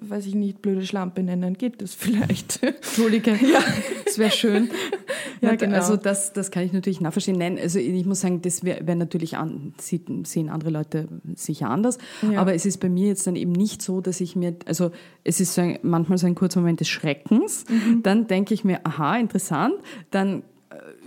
[0.00, 1.56] weiß ich nicht, blöde Schlampe nennen.
[1.56, 2.62] Geht das vielleicht?
[2.62, 3.60] Entschuldige, ja,
[4.04, 4.70] das wäre schön.
[5.40, 5.76] ja, genau.
[5.76, 7.38] Also das, das kann ich natürlich nachvollziehen.
[7.38, 11.98] Nein, also ich muss sagen, das wäre wär natürlich, an, sehen andere Leute sicher anders.
[12.30, 12.40] Ja.
[12.40, 14.90] Aber es ist bei mir jetzt dann eben nicht so, dass ich mir, also
[15.24, 17.64] es ist so ein, manchmal so ein kurzer Moment des Schreckens.
[17.68, 18.02] Mhm.
[18.02, 19.74] Dann denke ich mir, aha, interessant.
[20.10, 20.42] Dann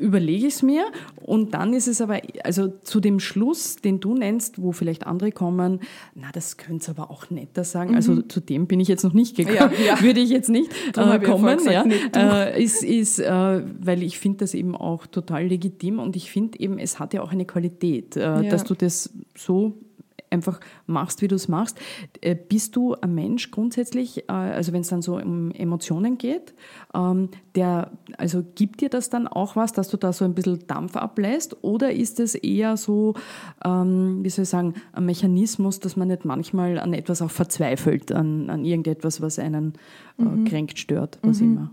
[0.01, 0.85] überlege ich es mir
[1.21, 5.31] und dann ist es aber, also zu dem Schluss, den du nennst, wo vielleicht andere
[5.31, 5.79] kommen,
[6.15, 7.95] na, das könnte es aber auch netter sagen.
[7.95, 8.17] Also mhm.
[8.17, 10.01] Also zu dem bin ich jetzt noch nicht gekommen, ja, ja.
[10.01, 11.59] würde ich jetzt nicht äh, kommen.
[11.69, 11.85] Ja.
[11.85, 16.31] Nicht äh, ist, ist, äh, weil ich finde das eben auch total legitim und ich
[16.31, 19.77] finde eben, es hat ja auch eine Qualität, äh, dass du das so
[20.32, 21.77] einfach machst, wie du es machst.
[22.21, 26.53] Äh, bist du ein Mensch grundsätzlich, äh, also wenn es dann so um Emotionen geht,
[26.93, 30.65] ähm, der, also gibt dir das dann auch was, dass du da so ein bisschen
[30.67, 31.63] Dampf ablässt?
[31.63, 33.13] Oder ist es eher so,
[33.63, 38.11] ähm, wie soll ich sagen, ein Mechanismus, dass man nicht manchmal an etwas auch verzweifelt,
[38.11, 39.73] an, an irgendetwas, was einen
[40.17, 40.45] äh, mhm.
[40.45, 41.51] kränkt, stört, was mhm.
[41.51, 41.71] immer?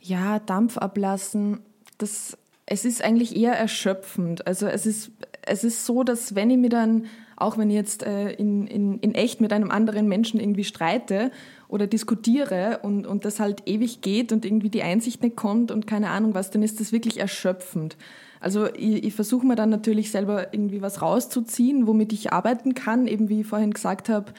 [0.00, 1.60] Ja, Dampf ablassen,
[1.98, 4.46] das, es ist eigentlich eher erschöpfend.
[4.46, 5.10] Also es ist,
[5.42, 7.06] es ist so, dass wenn ich mir dann
[7.40, 11.30] auch wenn ich jetzt äh, in, in, in echt mit einem anderen Menschen irgendwie streite
[11.68, 15.86] oder diskutiere und, und das halt ewig geht und irgendwie die Einsicht nicht kommt und
[15.86, 17.96] keine Ahnung was, dann ist das wirklich erschöpfend.
[18.40, 23.06] Also ich, ich versuche mir dann natürlich selber irgendwie was rauszuziehen, womit ich arbeiten kann,
[23.06, 24.32] eben wie ich vorhin gesagt habe,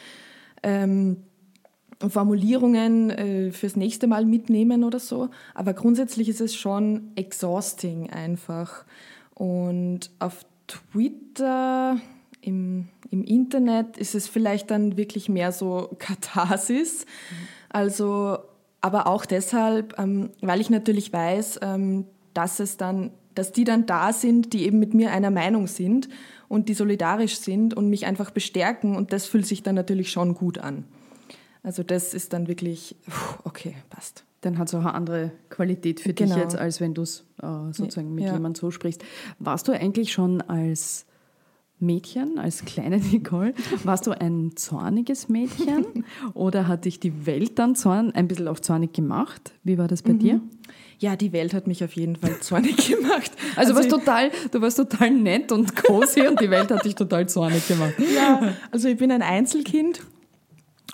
[0.62, 1.18] ähm,
[2.06, 5.30] Formulierungen äh, fürs nächste Mal mitnehmen oder so.
[5.54, 8.86] Aber grundsätzlich ist es schon exhausting einfach.
[9.34, 11.98] Und auf Twitter
[12.42, 17.06] im, im Internet ist es vielleicht dann wirklich mehr so Katharsis.
[17.06, 17.36] Mhm.
[17.70, 18.40] Also,
[18.82, 23.86] aber auch deshalb, ähm, weil ich natürlich weiß, ähm, dass es dann, dass die dann
[23.86, 26.10] da sind, die eben mit mir einer Meinung sind
[26.48, 30.34] und die solidarisch sind und mich einfach bestärken und das fühlt sich dann natürlich schon
[30.34, 30.86] gut an.
[31.62, 32.96] Also das ist dann wirklich,
[33.44, 34.24] okay, passt.
[34.42, 36.34] Dann hat es auch eine andere Qualität für genau.
[36.34, 38.34] dich jetzt, als wenn du es äh, sozusagen mit ja.
[38.34, 39.04] jemandem so sprichst.
[39.38, 41.06] Warst du eigentlich schon als
[41.80, 43.54] Mädchen, als kleine Nicole,
[43.84, 45.86] warst du ein zorniges Mädchen
[46.34, 49.54] oder hat dich die Welt dann zorn, ein bisschen auch zornig gemacht?
[49.64, 50.20] Wie war das bei mhm.
[50.20, 50.42] dir?
[51.00, 53.32] Ja, die Welt hat mich auf jeden Fall zornig gemacht.
[53.56, 56.84] Also, also du, warst total, du warst total nett und cozy und die Welt hat
[56.84, 57.94] dich total zornig gemacht.
[58.16, 60.02] Ja, also ich bin ein Einzelkind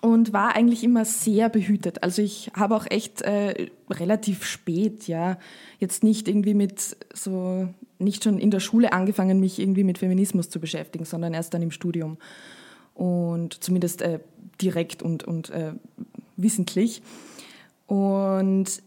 [0.02, 2.04] und war eigentlich immer sehr behütet.
[2.04, 5.40] Also ich habe auch echt äh, relativ spät, ja,
[5.80, 7.68] jetzt nicht irgendwie mit so
[8.00, 11.62] nicht schon in der Schule angefangen, mich irgendwie mit Feminismus zu beschäftigen, sondern erst dann
[11.62, 12.18] im Studium.
[12.94, 14.20] Und zumindest äh,
[14.62, 15.74] direkt und, und äh,
[16.38, 17.02] wissentlich.
[17.88, 18.82] Und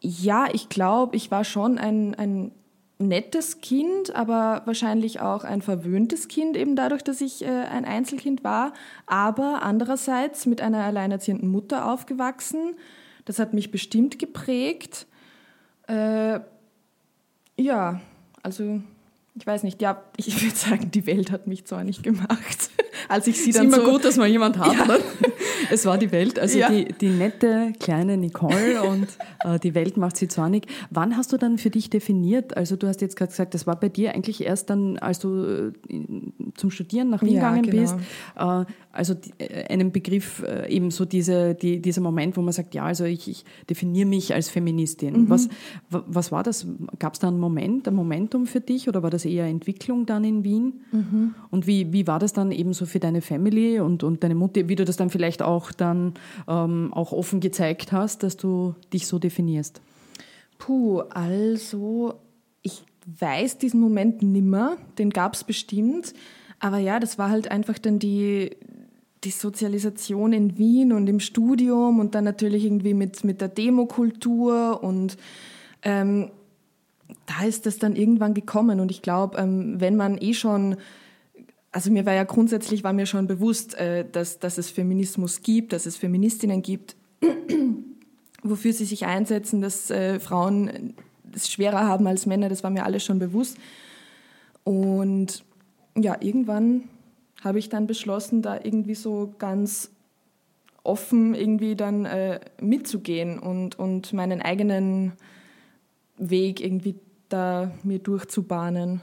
[0.00, 2.52] ja, ich glaube, ich war schon ein, ein
[2.98, 8.44] nettes Kind, aber wahrscheinlich auch ein verwöhntes Kind, eben dadurch, dass ich äh, ein Einzelkind
[8.44, 8.72] war,
[9.06, 12.76] aber andererseits mit einer alleinerziehenden Mutter aufgewachsen.
[13.24, 15.06] Das hat mich bestimmt geprägt.
[15.88, 16.40] Äh,
[17.56, 18.00] ja,
[18.44, 18.80] also
[19.36, 22.70] ich weiß nicht, ja, ich würde sagen, die Welt hat mich zornig gemacht.
[23.08, 24.74] Als ich sie dann ist immer so gut, dass man jemand hat.
[25.64, 25.70] Ja.
[25.70, 26.68] Es war die Welt, also ja.
[26.68, 29.06] die, die nette kleine Nicole und
[29.44, 30.66] äh, die Welt macht sie zornig.
[30.90, 32.56] Wann hast du dann für dich definiert?
[32.56, 35.72] Also du hast jetzt gerade gesagt, das war bei dir eigentlich erst dann, als du
[35.88, 37.80] äh, zum Studieren nach Wien ja, gegangen genau.
[37.80, 37.94] bist.
[38.36, 38.64] Äh,
[38.94, 42.84] also äh, einen Begriff, äh, eben so diese, die, dieser Moment, wo man sagt, ja,
[42.84, 45.22] also ich, ich definiere mich als Feministin.
[45.22, 45.30] Mhm.
[45.30, 45.48] Was,
[45.90, 46.66] was war das?
[46.98, 50.24] Gab es da einen Moment, ein Momentum für dich oder war das eher Entwicklung dann
[50.24, 50.80] in Wien?
[50.92, 51.34] Mhm.
[51.50, 54.68] Und wie, wie war das dann eben so für deine Family und, und deine Mutter,
[54.68, 56.14] wie du das dann vielleicht auch dann
[56.48, 59.80] ähm, auch offen gezeigt hast, dass du dich so definierst?
[60.58, 62.14] Puh, also
[62.62, 66.14] ich weiß diesen Moment nimmer, den gab es bestimmt.
[66.60, 68.56] Aber ja, das war halt einfach dann die,
[69.24, 74.82] die Sozialisation in Wien und im Studium und dann natürlich irgendwie mit, mit der Demokultur
[74.82, 75.16] und
[75.82, 76.30] ähm,
[77.26, 80.76] da ist das dann irgendwann gekommen und ich glaube, ähm, wenn man eh schon,
[81.72, 85.72] also mir war ja grundsätzlich, war mir schon bewusst, äh, dass, dass es Feminismus gibt,
[85.72, 86.96] dass es Feministinnen gibt,
[88.42, 90.94] wofür sie sich einsetzen, dass äh, Frauen
[91.34, 93.56] es schwerer haben als Männer, das war mir alles schon bewusst.
[94.62, 95.44] Und
[95.96, 96.84] ja, irgendwann
[97.44, 99.90] habe ich dann beschlossen, da irgendwie so ganz
[100.82, 105.12] offen irgendwie dann äh, mitzugehen und, und meinen eigenen
[106.16, 106.96] Weg irgendwie
[107.28, 109.00] da mir durchzubahnen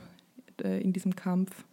[0.63, 1.65] äh, in diesem Kampf.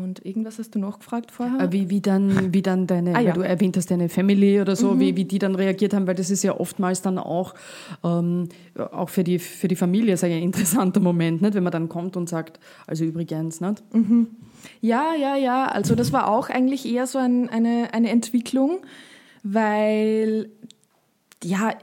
[0.00, 1.60] Und irgendwas hast du noch gefragt vorher?
[1.60, 3.32] Äh, wie, wie, dann, wie dann deine, ah, ja.
[3.32, 5.00] du erwähnt hast, deine Family oder so, mhm.
[5.00, 7.54] wie, wie die dann reagiert haben, weil das ist ja oftmals dann auch,
[8.04, 11.54] ähm, auch für die, für die Familie ich, ein interessanter Moment, nicht?
[11.54, 13.60] wenn man dann kommt und sagt, also übrigens.
[13.60, 13.82] Nicht?
[13.92, 14.28] Mhm.
[14.80, 18.78] Ja, ja, ja, also das war auch eigentlich eher so ein, eine, eine Entwicklung,
[19.42, 20.48] weil
[21.42, 21.74] ja,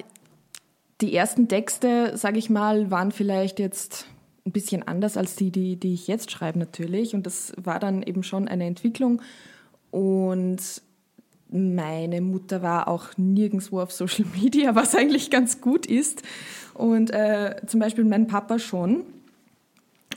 [1.02, 4.08] die ersten Texte, sage ich mal, waren vielleicht jetzt
[4.50, 7.14] ein bisschen anders als die, die, die ich jetzt schreibe natürlich.
[7.14, 9.22] Und das war dann eben schon eine Entwicklung.
[9.92, 10.60] Und
[11.52, 16.24] meine Mutter war auch nirgendwo auf Social Media, was eigentlich ganz gut ist.
[16.74, 19.04] Und äh, zum Beispiel mein Papa schon.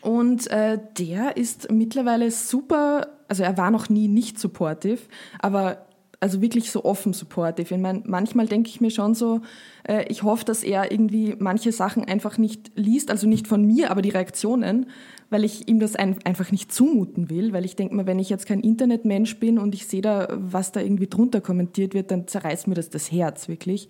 [0.00, 5.00] Und äh, der ist mittlerweile super, also er war noch nie nicht supportive,
[5.38, 5.86] aber
[6.22, 7.74] also wirklich so offen supportive.
[7.74, 9.40] Ich meine, manchmal denke ich mir schon so,
[9.82, 13.90] äh, ich hoffe, dass er irgendwie manche Sachen einfach nicht liest, also nicht von mir,
[13.90, 14.86] aber die Reaktionen,
[15.30, 18.30] weil ich ihm das ein, einfach nicht zumuten will, weil ich denke mir, wenn ich
[18.30, 22.28] jetzt kein Internetmensch bin und ich sehe da, was da irgendwie drunter kommentiert wird, dann
[22.28, 23.88] zerreißt mir das das Herz wirklich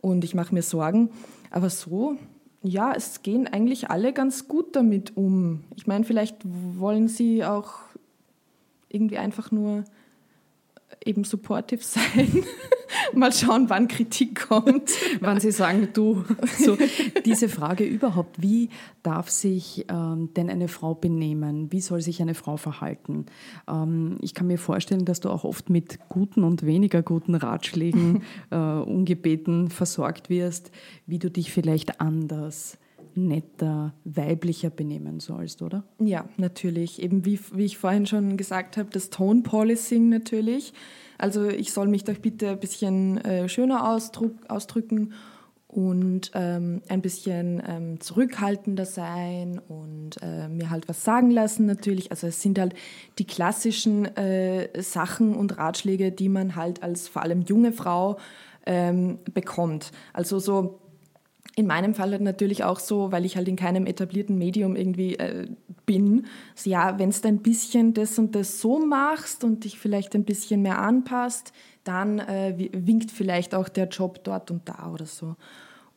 [0.00, 1.10] und ich mache mir Sorgen.
[1.50, 2.14] Aber so,
[2.62, 5.64] ja, es gehen eigentlich alle ganz gut damit um.
[5.74, 7.80] Ich meine, vielleicht wollen sie auch
[8.88, 9.82] irgendwie einfach nur
[11.04, 12.44] eben supportive sein.
[13.14, 14.90] Mal schauen, wann Kritik kommt.
[15.20, 16.24] wann Sie sagen, du.
[16.58, 16.76] So,
[17.24, 18.70] diese Frage überhaupt, wie
[19.02, 21.70] darf sich ähm, denn eine Frau benehmen?
[21.70, 23.26] Wie soll sich eine Frau verhalten?
[23.68, 28.22] Ähm, ich kann mir vorstellen, dass du auch oft mit guten und weniger guten Ratschlägen
[28.50, 30.70] äh, ungebeten versorgt wirst,
[31.06, 32.78] wie du dich vielleicht anders
[33.26, 35.84] netter, weiblicher benehmen sollst, oder?
[35.98, 37.02] Ja, natürlich.
[37.02, 40.72] Eben wie, wie ich vorhin schon gesagt habe, das Tone Policing natürlich.
[41.18, 45.12] Also ich soll mich doch bitte ein bisschen äh, schöner ausdruck, ausdrücken
[45.68, 52.10] und ähm, ein bisschen ähm, zurückhaltender sein und äh, mir halt was sagen lassen natürlich.
[52.10, 52.74] Also es sind halt
[53.18, 58.16] die klassischen äh, Sachen und Ratschläge, die man halt als vor allem junge Frau
[58.64, 59.92] ähm, bekommt.
[60.14, 60.80] Also so
[61.58, 65.48] in meinem Fall natürlich auch so, weil ich halt in keinem etablierten Medium irgendwie äh,
[65.86, 66.26] bin.
[66.54, 70.22] So, ja, wenn du ein bisschen das und das so machst und dich vielleicht ein
[70.22, 71.52] bisschen mehr anpasst,
[71.82, 75.34] dann äh, winkt vielleicht auch der Job dort und da oder so.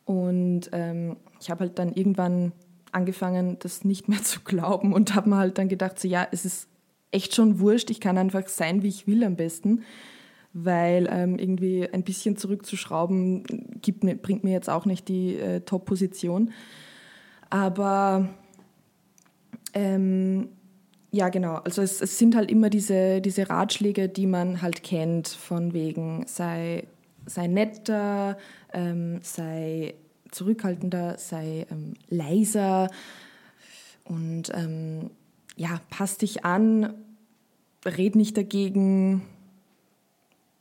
[0.04, 2.50] Und ähm, ich habe halt dann irgendwann
[2.90, 6.44] angefangen, das nicht mehr zu glauben und habe mir halt dann gedacht, so ja, es
[6.44, 6.66] ist
[7.12, 9.84] echt schon wurscht, ich kann einfach sein, wie ich will am besten
[10.54, 13.44] weil ähm, irgendwie ein bisschen zurückzuschrauben
[13.80, 16.52] gibt, bringt mir jetzt auch nicht die äh, Top-Position.
[17.50, 18.28] Aber
[19.74, 20.48] ähm,
[21.10, 21.56] ja, genau.
[21.56, 26.24] Also es, es, sind halt immer diese, diese Ratschläge, die man halt kennt, von wegen
[26.26, 26.84] sei,
[27.26, 28.38] sei netter,
[28.72, 29.94] ähm, sei
[30.30, 32.88] zurückhaltender, sei ähm, leiser
[34.04, 35.10] und ähm,
[35.56, 36.94] ja, pass dich an,
[37.84, 39.22] red nicht dagegen,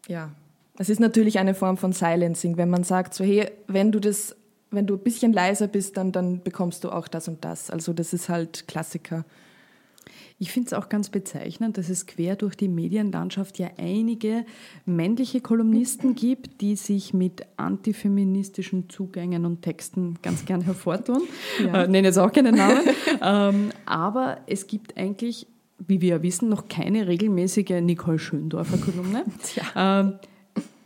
[0.07, 0.31] ja,
[0.77, 4.35] es ist natürlich eine Form von Silencing, wenn man sagt, so hey, wenn du das,
[4.71, 7.69] wenn du ein bisschen leiser bist, dann, dann bekommst du auch das und das.
[7.69, 9.25] Also das ist halt Klassiker.
[10.39, 14.43] Ich finde es auch ganz bezeichnend, dass es quer durch die Medienlandschaft ja einige
[14.87, 21.21] männliche Kolumnisten gibt, die sich mit antifeministischen Zugängen und Texten ganz gern hervortun.
[21.63, 21.83] Ja.
[21.83, 22.81] Äh, nenne jetzt auch keinen Namen.
[23.21, 25.45] ähm, aber es gibt eigentlich
[25.87, 29.23] wie wir ja wissen, noch keine regelmäßige Nicole Schöndorfer Kolumne.
[29.75, 30.13] ähm,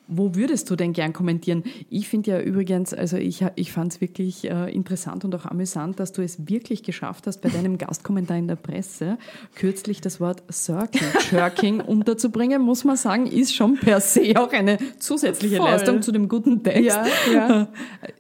[0.07, 1.63] wo würdest du denn gern kommentieren?
[1.89, 5.99] Ich finde ja übrigens, also ich, ich fand es wirklich äh, interessant und auch amüsant,
[5.99, 9.17] dass du es wirklich geschafft hast, bei deinem Gastkommentar in der Presse
[9.55, 14.77] kürzlich das Wort Circle Jerking unterzubringen, muss man sagen, ist schon per se auch eine
[14.99, 15.69] zusätzliche Voll.
[15.69, 16.85] Leistung zu dem guten Text.
[16.85, 17.67] Ja, ja.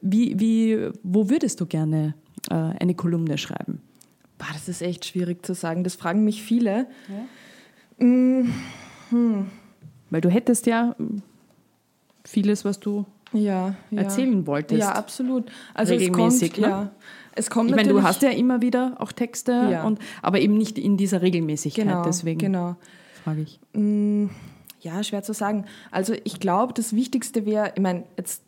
[0.01, 2.15] Wie, wie, wo würdest du gerne
[2.49, 3.81] äh, eine Kolumne schreiben?
[4.45, 5.83] Boah, das ist echt schwierig zu sagen.
[5.83, 6.87] Das fragen mich viele.
[7.99, 8.05] Ja.
[8.05, 8.53] Mm,
[9.09, 9.47] hm.
[10.09, 10.95] Weil du hättest ja
[12.23, 14.01] vieles, was du ja, ja.
[14.01, 14.79] erzählen wolltest.
[14.79, 15.51] Ja, absolut.
[15.73, 16.51] Also regelmäßig.
[16.51, 16.69] Es kommt, ne?
[16.69, 16.91] ja.
[17.35, 19.83] Es kommt ich meine, du hast ja immer wieder auch Texte, ja.
[19.83, 21.85] und, aber eben nicht in dieser Regelmäßigkeit.
[21.85, 22.75] Genau, deswegen genau.
[23.23, 23.59] frage ich.
[23.73, 24.27] Mm,
[24.81, 25.65] ja, schwer zu sagen.
[25.91, 28.43] Also ich glaube, das Wichtigste wäre, ich meine, jetzt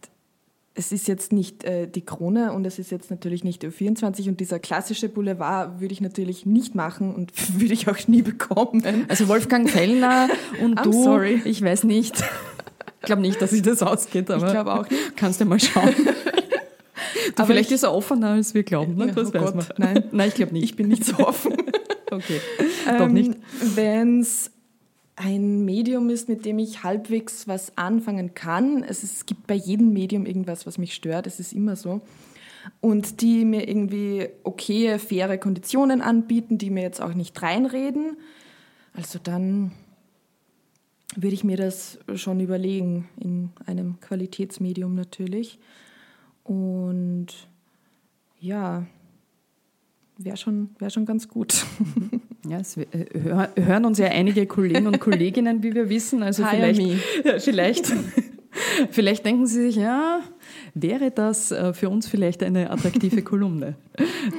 [0.77, 4.39] es ist jetzt nicht äh, die Krone und es ist jetzt natürlich nicht Ö24 und
[4.39, 8.83] dieser klassische Boulevard würde ich natürlich nicht machen und würde ich auch nie bekommen.
[9.07, 10.29] Also Wolfgang Fellner
[10.61, 11.41] und du, sorry.
[11.45, 12.23] ich weiß nicht.
[12.99, 15.17] Ich glaube nicht, dass sich das ausgeht, aber ich glaube auch nicht.
[15.17, 15.93] kannst du mal schauen.
[17.27, 18.95] Du, aber vielleicht ich, ist er offener, als wir glauben.
[18.95, 19.11] Ne?
[19.13, 19.65] Das oh weiß Gott, man.
[19.77, 20.63] Nein, Nein ich glaube nicht.
[20.63, 21.53] Ich bin nicht so offen.
[22.09, 22.41] okay,
[22.89, 23.31] ähm, doch nicht.
[23.75, 24.49] Wenn es
[25.17, 28.83] ein Medium ist, mit dem ich halbwegs was anfangen kann.
[28.83, 31.25] Es, es gibt bei jedem Medium irgendwas, was mich stört.
[31.25, 32.01] Es ist immer so.
[32.81, 38.17] Und die mir irgendwie okaye, faire Konditionen anbieten, die mir jetzt auch nicht reinreden.
[38.93, 39.71] Also dann
[41.15, 45.57] würde ich mir das schon überlegen, in einem Qualitätsmedium natürlich.
[46.43, 47.27] Und
[48.39, 48.85] ja,
[50.17, 51.65] wäre schon, wär schon ganz gut.
[52.47, 52.85] Ja, es äh,
[53.57, 56.23] hören uns ja einige Kollegen und Kolleginnen, wie wir wissen.
[56.23, 56.81] Also vielleicht,
[57.43, 57.91] vielleicht
[58.91, 60.21] Vielleicht denken Sie sich, ja,
[60.73, 63.75] wäre das äh, für uns vielleicht eine attraktive Kolumne?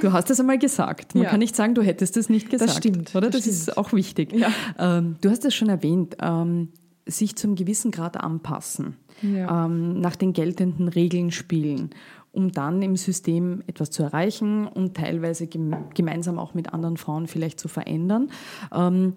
[0.01, 1.15] Du hast es einmal gesagt.
[1.15, 1.29] Man ja.
[1.29, 2.69] kann nicht sagen, du hättest es nicht gesagt.
[2.69, 3.15] Das stimmt.
[3.15, 3.29] Oder?
[3.29, 3.55] Das, das stimmt.
[3.55, 4.33] ist auch wichtig.
[4.33, 4.51] Ja.
[4.77, 6.69] Ähm, du hast es schon erwähnt, ähm,
[7.05, 9.65] sich zum gewissen Grad anpassen, ja.
[9.65, 11.91] ähm, nach den geltenden Regeln spielen
[12.39, 17.59] um dann im System etwas zu erreichen und teilweise gemeinsam auch mit anderen Frauen vielleicht
[17.59, 18.31] zu verändern.
[18.73, 19.15] Ähm,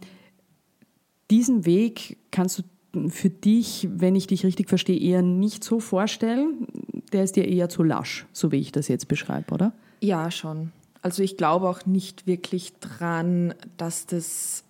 [1.31, 6.67] diesen Weg kannst du für dich, wenn ich dich richtig verstehe, eher nicht so vorstellen.
[7.13, 9.73] Der ist dir eher zu lasch, so wie ich das jetzt beschreibe, oder?
[10.01, 10.73] Ja, schon.
[11.01, 14.65] Also ich glaube auch nicht wirklich dran, dass das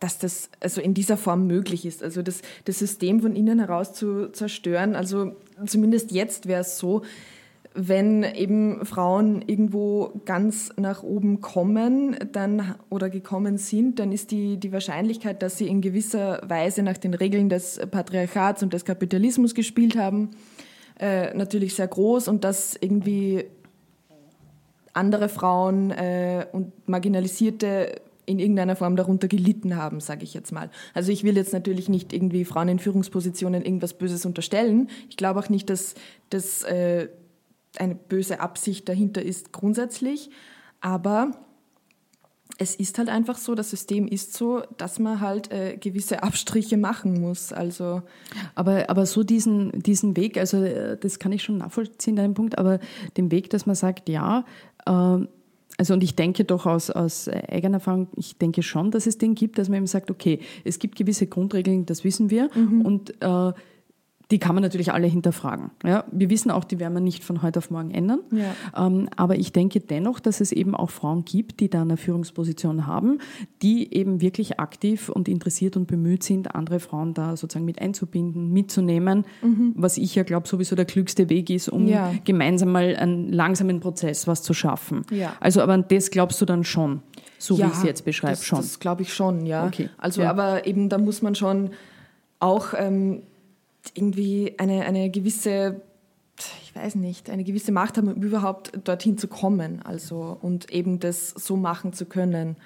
[0.00, 2.02] dass das also in dieser Form möglich ist.
[2.02, 4.94] Also das, das System von innen heraus zu zerstören.
[4.94, 5.32] Also
[5.66, 7.02] zumindest jetzt wäre es so,
[7.74, 14.56] wenn eben Frauen irgendwo ganz nach oben kommen dann, oder gekommen sind, dann ist die,
[14.56, 19.54] die Wahrscheinlichkeit, dass sie in gewisser Weise nach den Regeln des Patriarchats und des Kapitalismus
[19.54, 20.30] gespielt haben,
[20.98, 23.44] äh, natürlich sehr groß und dass irgendwie
[24.92, 30.70] andere Frauen äh, und marginalisierte in irgendeiner Form darunter gelitten haben, sage ich jetzt mal.
[30.94, 34.88] Also ich will jetzt natürlich nicht irgendwie Frauen in Führungspositionen irgendwas Böses unterstellen.
[35.08, 35.94] Ich glaube auch nicht, dass
[36.30, 37.08] das äh,
[37.78, 40.30] eine böse Absicht dahinter ist grundsätzlich,
[40.80, 41.32] aber
[42.60, 46.76] es ist halt einfach so, das System ist so, dass man halt äh, gewisse Abstriche
[46.76, 47.52] machen muss.
[47.52, 48.02] Also
[48.56, 52.58] aber, aber so diesen, diesen Weg, also äh, das kann ich schon nachvollziehen, deinen Punkt,
[52.58, 52.80] aber
[53.16, 54.44] den Weg, dass man sagt, ja,
[54.86, 55.18] äh,
[55.78, 59.34] also und ich denke doch aus, aus eigener Erfahrung, ich denke schon, dass es den
[59.34, 62.82] gibt, dass man eben sagt, okay, es gibt gewisse Grundregeln, das wissen wir mhm.
[62.82, 63.52] und äh,
[64.30, 65.70] die kann man natürlich alle hinterfragen.
[65.84, 68.20] Ja, wir wissen auch, die werden wir nicht von heute auf morgen ändern.
[68.30, 68.86] Ja.
[68.86, 72.86] Ähm, aber ich denke dennoch, dass es eben auch Frauen gibt, die da eine Führungsposition
[72.86, 73.20] haben,
[73.62, 78.52] die eben wirklich aktiv und interessiert und bemüht sind, andere Frauen da sozusagen mit einzubinden,
[78.52, 79.72] mitzunehmen, mhm.
[79.76, 82.12] was ich ja glaube, sowieso der klügste Weg ist, um ja.
[82.24, 85.06] gemeinsam mal einen langsamen Prozess was zu schaffen.
[85.10, 85.36] Ja.
[85.40, 87.00] Also, aber an das glaubst du dann schon,
[87.38, 88.58] so wie ich es jetzt beschreibe, schon.
[88.58, 89.66] Das glaube ich schon, ja.
[89.66, 89.88] Okay.
[89.96, 91.70] Also, aber eben da muss man schon
[92.40, 93.22] auch ähm,
[93.94, 95.80] irgendwie eine, eine gewisse,
[96.62, 99.82] ich weiß nicht, eine gewisse Macht haben, um überhaupt dorthin zu kommen.
[99.82, 102.56] Also und eben das so machen zu können,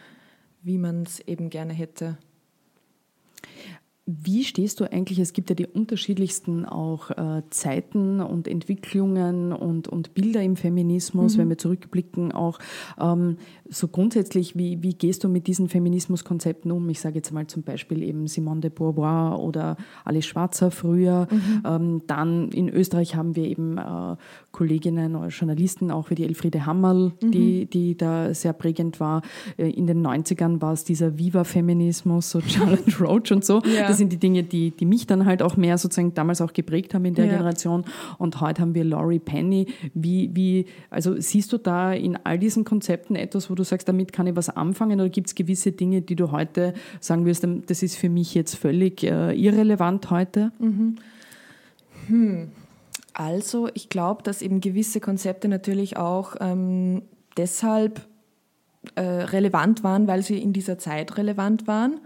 [0.62, 2.18] wie man es eben gerne hätte.
[4.21, 9.89] Wie stehst du eigentlich, es gibt ja die unterschiedlichsten auch äh, Zeiten und Entwicklungen und,
[9.89, 11.41] und Bilder im Feminismus, mhm.
[11.41, 12.59] wenn wir zurückblicken, auch
[13.01, 13.37] ähm,
[13.69, 16.89] so grundsätzlich, wie, wie gehst du mit diesen Feminismuskonzepten um?
[16.91, 21.27] Ich sage jetzt mal zum Beispiel eben Simone de Beauvoir oder Alice Schwarzer früher.
[21.31, 21.63] Mhm.
[21.65, 24.17] Ähm, dann in Österreich haben wir eben äh,
[24.51, 27.31] Kolleginnen oder Journalisten, auch wie die Elfriede Hammerl, mhm.
[27.31, 29.23] die, die da sehr prägend war.
[29.57, 33.63] Äh, in den 90ern war es dieser Viva-Feminismus, so Charlotte Roach und so.
[33.65, 33.89] Ja.
[33.89, 36.92] Das sind die Dinge, die, die mich dann halt auch mehr sozusagen damals auch geprägt
[36.92, 37.32] haben in der ja.
[37.32, 37.84] Generation.
[38.18, 39.66] Und heute haben wir Laurie Penny.
[39.94, 44.12] Wie, wie, also siehst du da in all diesen Konzepten etwas, wo du sagst, damit
[44.12, 45.00] kann ich was anfangen?
[45.00, 48.57] Oder gibt es gewisse Dinge, die du heute sagen wirst, das ist für mich jetzt
[48.57, 50.50] völlig äh, irrelevant heute?
[50.59, 50.96] Mhm.
[52.09, 52.48] Hm.
[53.14, 57.03] Also, ich glaube, dass eben gewisse Konzepte natürlich auch ähm,
[57.36, 58.00] deshalb
[58.96, 62.00] äh, relevant waren, weil sie in dieser Zeit relevant waren.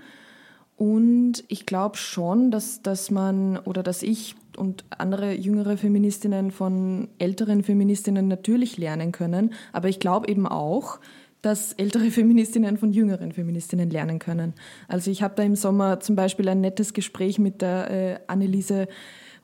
[0.77, 7.09] Und ich glaube schon, dass, dass man oder dass ich und andere jüngere Feministinnen von
[7.19, 9.53] älteren Feministinnen natürlich lernen können.
[9.73, 10.99] Aber ich glaube eben auch,
[11.43, 14.55] dass ältere Feministinnen von jüngeren Feministinnen lernen können.
[14.89, 18.89] Also ich habe da im Sommer zum Beispiel ein nettes Gespräch mit der äh, Anneliese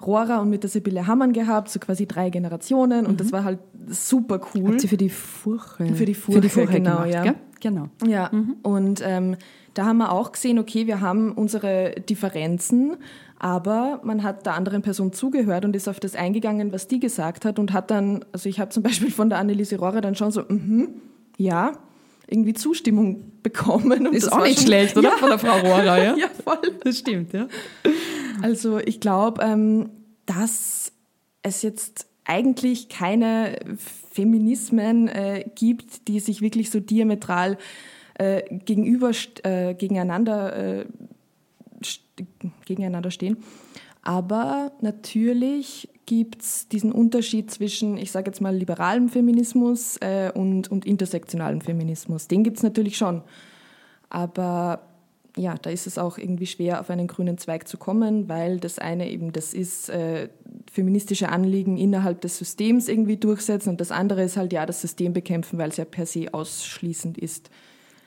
[0.05, 3.07] Rohrer und mit der Sibylle Hammann gehabt, so quasi drei Generationen.
[3.07, 3.17] Und mhm.
[3.19, 4.73] das war halt super cool.
[4.73, 5.95] Hat sie für die Furche?
[5.95, 7.23] Für die Furche, für die Furche genau, gemacht, ja.
[7.23, 7.35] Gell?
[7.61, 7.89] Genau.
[8.05, 8.57] Ja, mhm.
[8.63, 9.37] und ähm,
[9.75, 12.97] da haben wir auch gesehen, okay, wir haben unsere Differenzen,
[13.39, 17.45] aber man hat der anderen Person zugehört und ist auf das eingegangen, was die gesagt
[17.45, 20.31] hat und hat dann, also ich habe zum Beispiel von der Anneliese Rohrer dann schon
[20.31, 20.91] so, mhm,
[21.37, 21.73] ja,
[22.29, 24.07] irgendwie Zustimmung bekommen.
[24.07, 25.11] Und ist auch nicht schon, schlecht, oder?
[25.11, 25.17] Ja.
[25.17, 26.17] Von der Frau Rohrer, ja?
[26.17, 26.79] ja, voll.
[26.85, 27.49] Das stimmt, ja.
[28.43, 29.91] Also ich glaube, ähm,
[30.27, 30.93] dass
[31.43, 33.59] es jetzt eigentlich keine
[34.13, 37.59] Feminismen äh, gibt, die sich wirklich so diametral
[38.15, 39.11] äh, gegenüber,
[39.43, 40.85] äh, gegeneinander, äh,
[42.67, 43.39] gegeneinander stehen.
[44.03, 50.71] Aber natürlich gibt es diesen Unterschied zwischen, ich sage jetzt mal, liberalem Feminismus äh, und,
[50.71, 52.27] und intersektionalem Feminismus.
[52.27, 53.23] Den gibt es natürlich schon.
[54.11, 54.83] Aber
[55.37, 58.79] ja, da ist es auch irgendwie schwer, auf einen grünen Zweig zu kommen, weil das
[58.79, 60.29] eine eben, das ist äh,
[60.71, 65.13] feministische Anliegen innerhalb des Systems irgendwie durchsetzen und das andere ist halt ja das System
[65.13, 67.51] bekämpfen, weil es ja per se ausschließend ist.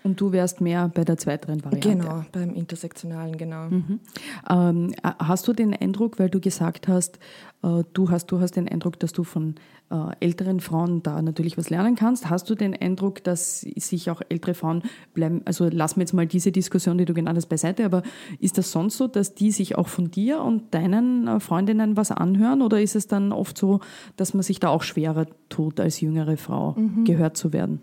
[0.05, 1.89] Und du wärst mehr bei der zweiteren Variante.
[1.89, 3.69] Genau, beim intersektionalen, genau.
[3.69, 3.99] Mhm.
[4.47, 7.17] Ähm, hast du den Eindruck, weil du gesagt hast,
[7.63, 9.55] äh, du hast, du hast den Eindruck, dass du von
[9.89, 12.29] äh, älteren Frauen da natürlich was lernen kannst.
[12.29, 14.83] Hast du den Eindruck, dass sich auch ältere Frauen
[15.15, 18.03] bleiben, also lass mir jetzt mal diese Diskussion, die du genannt hast, beiseite, aber
[18.39, 22.11] ist das sonst so, dass die sich auch von dir und deinen äh, Freundinnen was
[22.11, 23.79] anhören oder ist es dann oft so,
[24.17, 27.05] dass man sich da auch schwerer tut, als jüngere Frau mhm.
[27.05, 27.81] gehört zu werden?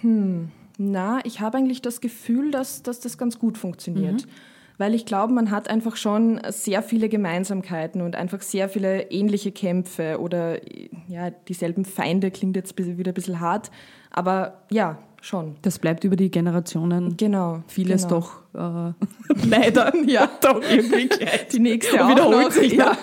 [0.00, 0.50] Hm.
[0.82, 4.24] Na, ich habe eigentlich das Gefühl, dass, dass das ganz gut funktioniert.
[4.24, 4.30] Mhm.
[4.78, 9.52] Weil ich glaube, man hat einfach schon sehr viele Gemeinsamkeiten und einfach sehr viele ähnliche
[9.52, 10.58] Kämpfe oder
[11.06, 13.70] ja, dieselben Feinde klingt jetzt wieder ein bisschen hart,
[14.10, 15.56] aber ja, schon.
[15.60, 17.14] Das bleibt über die Generationen.
[17.18, 17.62] Genau.
[17.66, 18.20] Vieles genau.
[18.54, 21.10] doch äh, leider ja doch irgendwie
[21.52, 22.52] die nächste auch wiederholt noch.
[22.52, 22.72] sich.
[22.72, 22.96] Ja.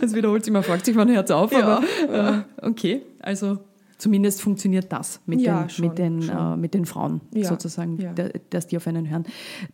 [0.00, 1.82] Es wiederholt sich, man fragt sich, wann hört es auf, ja.
[2.08, 3.58] aber äh, okay, also
[3.98, 7.98] zumindest funktioniert das mit, ja, den, schon, mit, den, äh, mit den Frauen ja, sozusagen,
[8.00, 8.12] ja.
[8.50, 9.24] dass die auf einen hören.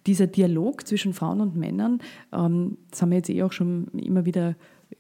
[0.06, 2.00] Dieser Dialog zwischen Frauen und Männern,
[2.32, 4.56] ähm, das haben wir jetzt eh auch schon immer wieder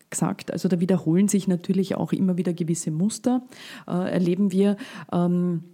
[0.08, 3.42] gesagt, also da wiederholen sich natürlich auch immer wieder gewisse Muster,
[3.86, 4.76] äh, erleben wir.
[5.12, 5.64] Ähm,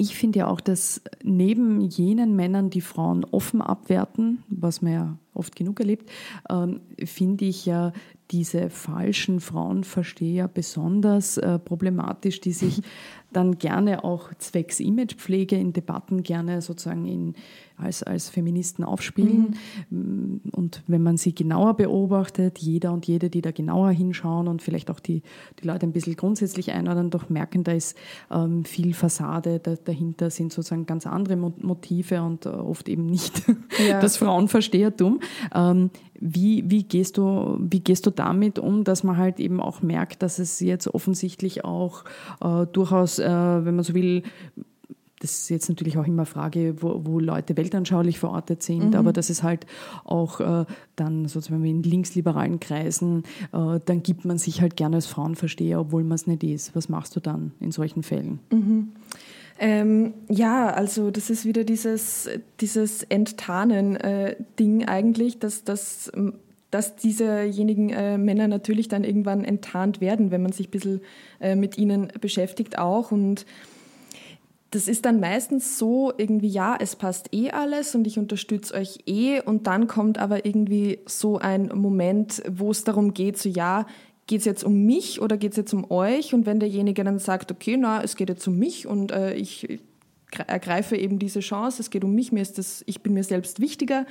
[0.00, 5.18] ich finde ja auch, dass neben jenen Männern, die Frauen offen abwerten, was man ja
[5.34, 6.08] oft genug erlebt,
[6.48, 7.92] ähm, finde ich ja
[8.30, 12.82] diese falschen Frauenversteher besonders äh, problematisch, die sich
[13.32, 17.34] dann gerne auch zwecks Imagepflege in Debatten gerne sozusagen in,
[17.78, 19.56] als, als Feministen aufspielen.
[19.90, 20.40] Mhm.
[20.52, 24.90] Und wenn man sie genauer beobachtet, jeder und jede, die da genauer hinschauen und vielleicht
[24.90, 25.22] auch die,
[25.62, 27.96] die Leute ein bisschen grundsätzlich einordnen, doch merken, da ist
[28.30, 33.42] ähm, viel Fassade, da, dahinter sind sozusagen ganz andere Motive und äh, oft eben nicht
[33.88, 34.00] ja.
[34.00, 35.20] das Frauenverstehertum.
[35.54, 39.82] Ähm, wie, wie, gehst du, wie gehst du damit um, dass man halt eben auch
[39.82, 42.04] merkt, dass es jetzt offensichtlich auch
[42.40, 44.24] äh, durchaus, äh, wenn man so will,
[45.20, 48.94] das ist jetzt natürlich auch immer eine Frage, wo, wo Leute weltanschaulich verortet sind, mhm.
[48.94, 49.66] aber dass es halt
[50.04, 50.64] auch äh,
[50.96, 56.04] dann sozusagen in linksliberalen Kreisen, äh, dann gibt man sich halt gerne als Frauenversteher, obwohl
[56.04, 56.76] man es nicht ist.
[56.76, 58.38] Was machst du dann in solchen Fällen?
[58.50, 58.88] Mhm.
[59.60, 62.28] Ähm, ja, also das ist wieder dieses,
[62.60, 66.12] dieses Enttarnen-Ding äh, eigentlich, dass, dass,
[66.70, 71.00] dass diesejenigen äh, Männer natürlich dann irgendwann enttarnt werden, wenn man sich ein bisschen
[71.40, 73.10] äh, mit ihnen beschäftigt auch.
[73.10, 73.46] Und
[74.70, 78.98] das ist dann meistens so irgendwie, ja, es passt eh alles und ich unterstütze euch
[79.06, 79.40] eh.
[79.40, 83.86] Und dann kommt aber irgendwie so ein Moment, wo es darum geht, so ja,
[84.26, 86.34] geht es jetzt um mich oder geht es jetzt um euch?
[86.34, 89.80] Und wenn derjenige dann sagt, okay, na, es geht jetzt um mich und äh, ich
[90.46, 93.60] ergreife eben diese Chance, es geht um mich, mir ist das, ich bin mir selbst
[93.60, 94.04] wichtiger,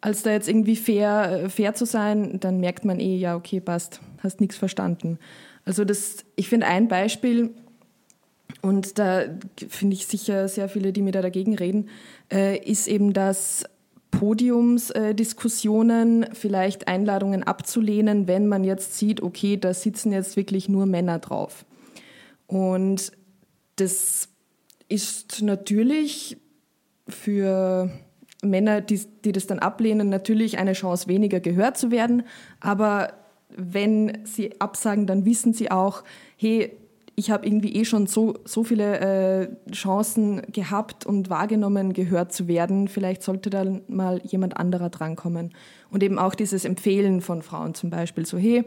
[0.00, 3.60] als da jetzt irgendwie fair, äh, fair zu sein, dann merkt man eh, ja, okay,
[3.60, 5.18] passt, hast nichts verstanden.
[5.64, 7.50] Also das, ich finde ein Beispiel,
[8.64, 9.24] und da
[9.68, 11.90] finde ich sicher sehr viele, die mir da dagegen reden,
[12.32, 13.66] äh, ist eben, dass
[14.10, 21.18] Podiumsdiskussionen, vielleicht Einladungen abzulehnen, wenn man jetzt sieht, okay, da sitzen jetzt wirklich nur Männer
[21.18, 21.66] drauf.
[22.46, 23.12] Und
[23.76, 24.30] das
[24.88, 26.38] ist natürlich
[27.06, 27.90] für
[28.42, 32.22] Männer, die, die das dann ablehnen, natürlich eine Chance weniger gehört zu werden.
[32.60, 33.12] Aber
[33.54, 36.02] wenn sie absagen, dann wissen sie auch,
[36.38, 36.78] hey,
[37.16, 42.48] ich habe irgendwie eh schon so, so viele äh, Chancen gehabt und wahrgenommen, gehört zu
[42.48, 42.88] werden.
[42.88, 45.54] Vielleicht sollte da mal jemand anderer drankommen.
[45.90, 48.64] Und eben auch dieses Empfehlen von Frauen zum Beispiel, so hey,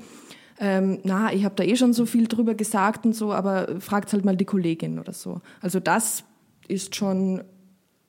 [0.60, 4.12] ähm, na, ich habe da eh schon so viel drüber gesagt und so, aber fragt
[4.14, 5.42] halt mal die Kollegin oder so.
[5.62, 6.24] Also das
[6.68, 7.44] ist schon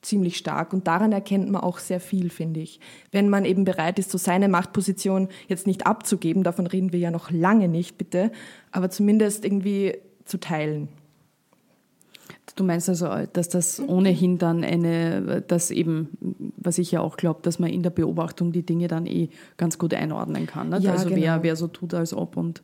[0.01, 2.79] ziemlich stark und daran erkennt man auch sehr viel, finde ich.
[3.11, 7.11] Wenn man eben bereit ist, so seine Machtposition jetzt nicht abzugeben, davon reden wir ja
[7.11, 8.31] noch lange nicht, bitte,
[8.71, 9.97] aber zumindest irgendwie
[10.29, 10.89] zu teilen.
[12.55, 16.09] Du meinst also, dass das ohnehin dann eine, das eben,
[16.57, 19.77] was ich ja auch glaube, dass man in der Beobachtung die Dinge dann eh ganz
[19.77, 20.69] gut einordnen kann.
[20.81, 21.21] Ja, also genau.
[21.21, 22.61] wer, wer so tut, als ob und,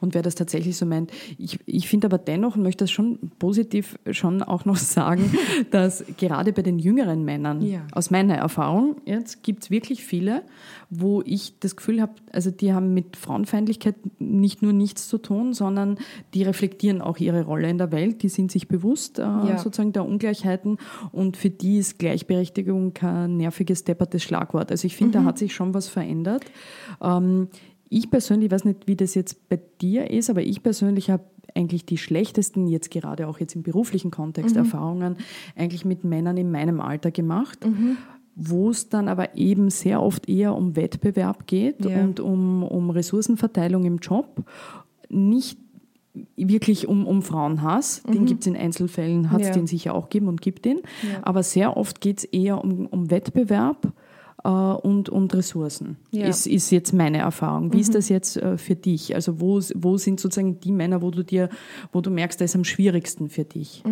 [0.00, 1.10] und wer das tatsächlich so meint.
[1.38, 5.32] Ich, ich finde aber dennoch und möchte das schon positiv schon auch noch sagen,
[5.70, 7.86] dass gerade bei den jüngeren Männern, ja.
[7.92, 10.42] aus meiner Erfahrung, jetzt gibt es wirklich viele,
[10.90, 15.52] wo ich das Gefühl habe, also die haben mit Frauenfeindlichkeit nicht nur nichts zu tun,
[15.52, 15.98] sondern
[16.34, 19.58] die reflektieren auch ihre Rolle in der Welt, die sind sich bewusst äh, ja.
[19.58, 20.78] sozusagen der Ungleichheiten
[21.12, 24.70] und für die ist Gleichberechtigung kein nerviges, deppertes Schlagwort.
[24.70, 25.22] Also ich finde, mhm.
[25.22, 26.44] da hat sich schon was verändert.
[27.02, 27.48] Ähm,
[27.88, 31.24] ich persönlich weiß nicht, wie das jetzt bei dir ist, aber ich persönlich habe
[31.54, 34.62] eigentlich die schlechtesten, jetzt gerade auch jetzt im beruflichen Kontext, mhm.
[34.62, 35.16] Erfahrungen
[35.56, 37.66] eigentlich mit Männern in meinem Alter gemacht.
[37.66, 37.96] Mhm
[38.40, 42.00] wo es dann aber eben sehr oft eher um Wettbewerb geht ja.
[42.00, 44.44] und um, um Ressourcenverteilung im Job.
[45.08, 45.58] Nicht
[46.36, 48.02] wirklich um, um Frauenhass.
[48.04, 48.26] Den Mhm.
[48.26, 49.52] gibt es in Einzelfällen, hat es Ja.
[49.54, 50.78] den sicher auch gegeben und gibt den.
[51.02, 51.20] Ja.
[51.22, 53.92] Aber sehr oft geht es eher um, um Wettbewerb
[54.44, 55.96] äh, und, und Ressourcen.
[56.10, 56.24] Ja.
[56.24, 56.30] Mhm.
[56.30, 57.72] Ist, ist jetzt meine Erfahrung.
[57.72, 59.14] Wie ist das jetzt äh, für dich?
[59.14, 61.48] Also wo, wo sind sozusagen die Männer, wo du dir,
[61.92, 63.82] wo du merkst, das ist am schwierigsten für dich?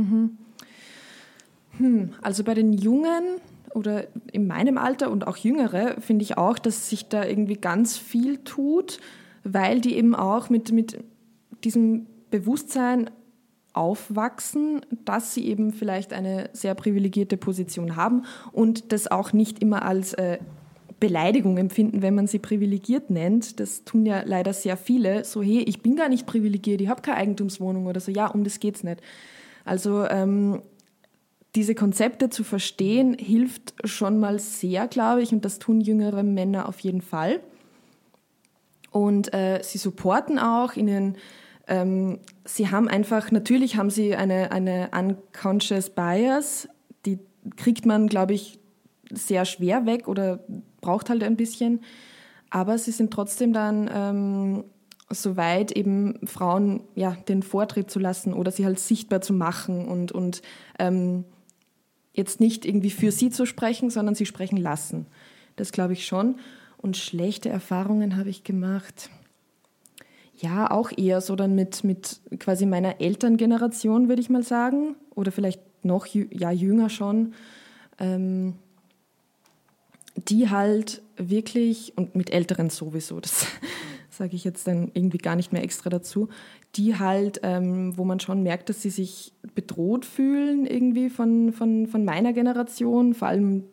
[2.23, 3.23] Also bei den Jungen
[3.75, 7.99] oder in meinem Alter und auch Jüngere finde ich auch, dass sich da irgendwie ganz
[7.99, 8.99] viel tut,
[9.45, 10.99] weil die eben auch mit, mit
[11.65, 13.11] diesem Bewusstsein
[13.73, 19.85] aufwachsen, dass sie eben vielleicht eine sehr privilegierte Position haben und das auch nicht immer
[19.85, 20.39] als äh,
[20.99, 23.61] Beleidigung empfinden, wenn man sie privilegiert nennt.
[23.61, 25.25] Das tun ja leider sehr viele.
[25.25, 28.11] So, hey, ich bin gar nicht privilegiert, ich habe keine Eigentumswohnung oder so.
[28.11, 29.03] Ja, um das geht's nicht.
[29.67, 30.63] Also ähm,
[31.55, 36.67] diese Konzepte zu verstehen, hilft schon mal sehr, glaube ich, und das tun jüngere Männer
[36.69, 37.41] auf jeden Fall.
[38.91, 41.19] Und äh, sie supporten auch ihnen.
[41.67, 46.69] Ähm, sie haben einfach, natürlich haben sie eine, eine unconscious bias,
[47.05, 47.19] die
[47.57, 48.59] kriegt man, glaube ich,
[49.13, 50.41] sehr schwer weg oder
[50.81, 51.81] braucht halt ein bisschen.
[52.51, 54.65] Aber sie sind trotzdem dann ähm,
[55.11, 59.87] so weit, eben Frauen ja, den Vortritt zu lassen oder sie halt sichtbar zu machen
[59.87, 60.43] und, und
[60.79, 61.25] ähm,
[62.13, 65.07] jetzt nicht irgendwie für sie zu sprechen, sondern sie sprechen lassen.
[65.57, 66.37] Das glaube ich schon.
[66.77, 69.11] Und schlechte Erfahrungen habe ich gemacht.
[70.39, 74.97] Ja, auch eher so dann mit, mit quasi meiner Elterngeneration, würde ich mal sagen.
[75.15, 77.33] Oder vielleicht noch ja, jünger schon.
[77.99, 78.55] Ähm,
[80.17, 83.47] die halt wirklich, und mit Älteren sowieso, das
[84.11, 86.29] sage ich jetzt dann irgendwie gar nicht mehr extra dazu,
[86.75, 91.87] die halt, ähm, wo man schon merkt, dass sie sich bedroht fühlen irgendwie von, von,
[91.87, 93.65] von meiner Generation, vor allem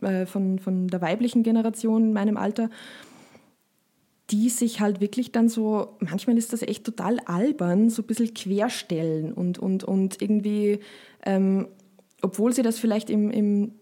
[0.00, 2.70] äh, von, von der weiblichen Generation in meinem Alter,
[4.30, 8.32] die sich halt wirklich dann so, manchmal ist das echt total albern, so ein bisschen
[8.32, 10.80] querstellen und, und, und irgendwie,
[11.26, 11.68] ähm,
[12.22, 13.72] obwohl sie das vielleicht im, im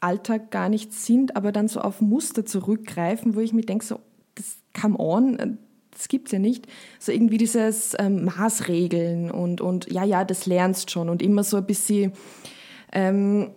[0.00, 4.00] Alltag gar nicht sind, aber dann so auf Muster zurückgreifen, wo ich mir denke, so,
[4.34, 5.48] das come on, äh,
[5.90, 6.66] das gibt's ja nicht.
[6.98, 11.58] So irgendwie dieses ähm, Maßregeln und, und ja, ja, das lernst schon und immer so
[11.58, 12.12] ein bisschen,
[12.92, 13.50] ähm,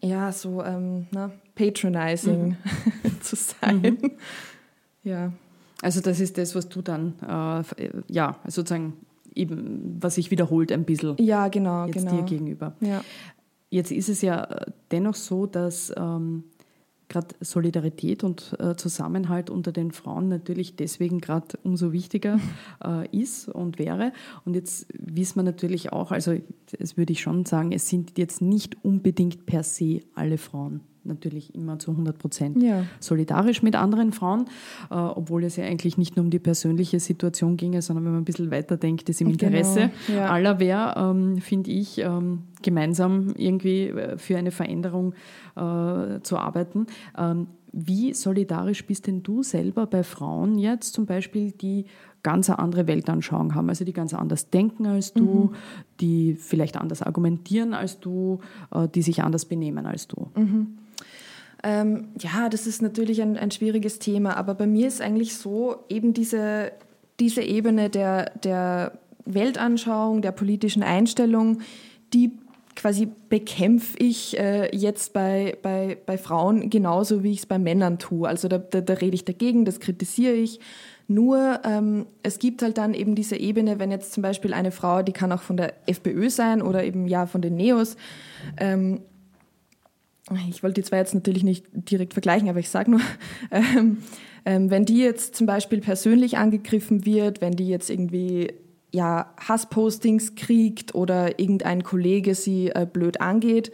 [0.00, 2.56] ja, so ähm, na, patronizing
[3.20, 3.98] zu sein.
[5.04, 5.32] Ja.
[5.82, 8.94] Also das ist das, was du dann, äh, ja, sozusagen
[9.34, 12.16] eben, was sich wiederholt ein bisschen Ja, genau, jetzt genau.
[12.16, 12.74] dir gegenüber.
[12.80, 13.02] Ja.
[13.70, 16.44] Jetzt ist es ja äh, dennoch so, dass ähm,
[17.08, 22.38] gerade Solidarität und äh, Zusammenhalt unter den Frauen natürlich deswegen gerade umso wichtiger
[22.84, 24.12] äh, ist und wäre.
[24.44, 26.34] Und jetzt wissen wir natürlich auch, also
[26.78, 31.54] das würde ich schon sagen, es sind jetzt nicht unbedingt per se alle Frauen natürlich
[31.54, 32.84] immer zu 100 Prozent Ja.
[33.00, 34.46] solidarisch mit anderen Frauen,
[34.90, 38.22] äh, obwohl es ja eigentlich nicht nur um die persönliche Situation ginge, sondern wenn man
[38.22, 40.26] ein bisschen weiter denkt, ist im Genau, Interesse ja.
[40.30, 45.14] aller wäre, ähm, finde ich, ähm, gemeinsam irgendwie äh, für eine Veränderung
[45.56, 46.86] äh, zu arbeiten.
[47.18, 47.46] Ähm,
[47.76, 51.86] wie solidarisch bist denn du selber bei Frauen jetzt zum Beispiel, die
[52.22, 55.50] ganz eine andere Weltanschauung haben, also die ganz anders denken als du,
[56.00, 58.38] die vielleicht anders argumentieren als du,
[58.72, 60.28] äh, die sich anders benehmen als du?
[61.64, 65.76] Ähm, ja, das ist natürlich ein, ein schwieriges Thema, aber bei mir ist eigentlich so,
[65.88, 66.72] eben diese,
[67.18, 71.60] diese Ebene der, der Weltanschauung, der politischen Einstellung,
[72.12, 72.32] die
[72.76, 77.98] quasi bekämpfe ich äh, jetzt bei, bei, bei Frauen genauso, wie ich es bei Männern
[77.98, 78.28] tue.
[78.28, 80.60] Also da, da, da rede ich dagegen, das kritisiere ich.
[81.06, 85.02] Nur ähm, es gibt halt dann eben diese Ebene, wenn jetzt zum Beispiel eine Frau,
[85.02, 87.96] die kann auch von der FPÖ sein oder eben ja von den Neos,
[88.58, 89.00] ähm,
[90.48, 93.00] ich wollte die zwei jetzt natürlich nicht direkt vergleichen, aber ich sage nur,
[93.50, 93.98] ähm,
[94.44, 98.52] ähm, wenn die jetzt zum Beispiel persönlich angegriffen wird, wenn die jetzt irgendwie
[98.92, 103.72] ja, Hasspostings kriegt oder irgendein Kollege sie äh, blöd angeht,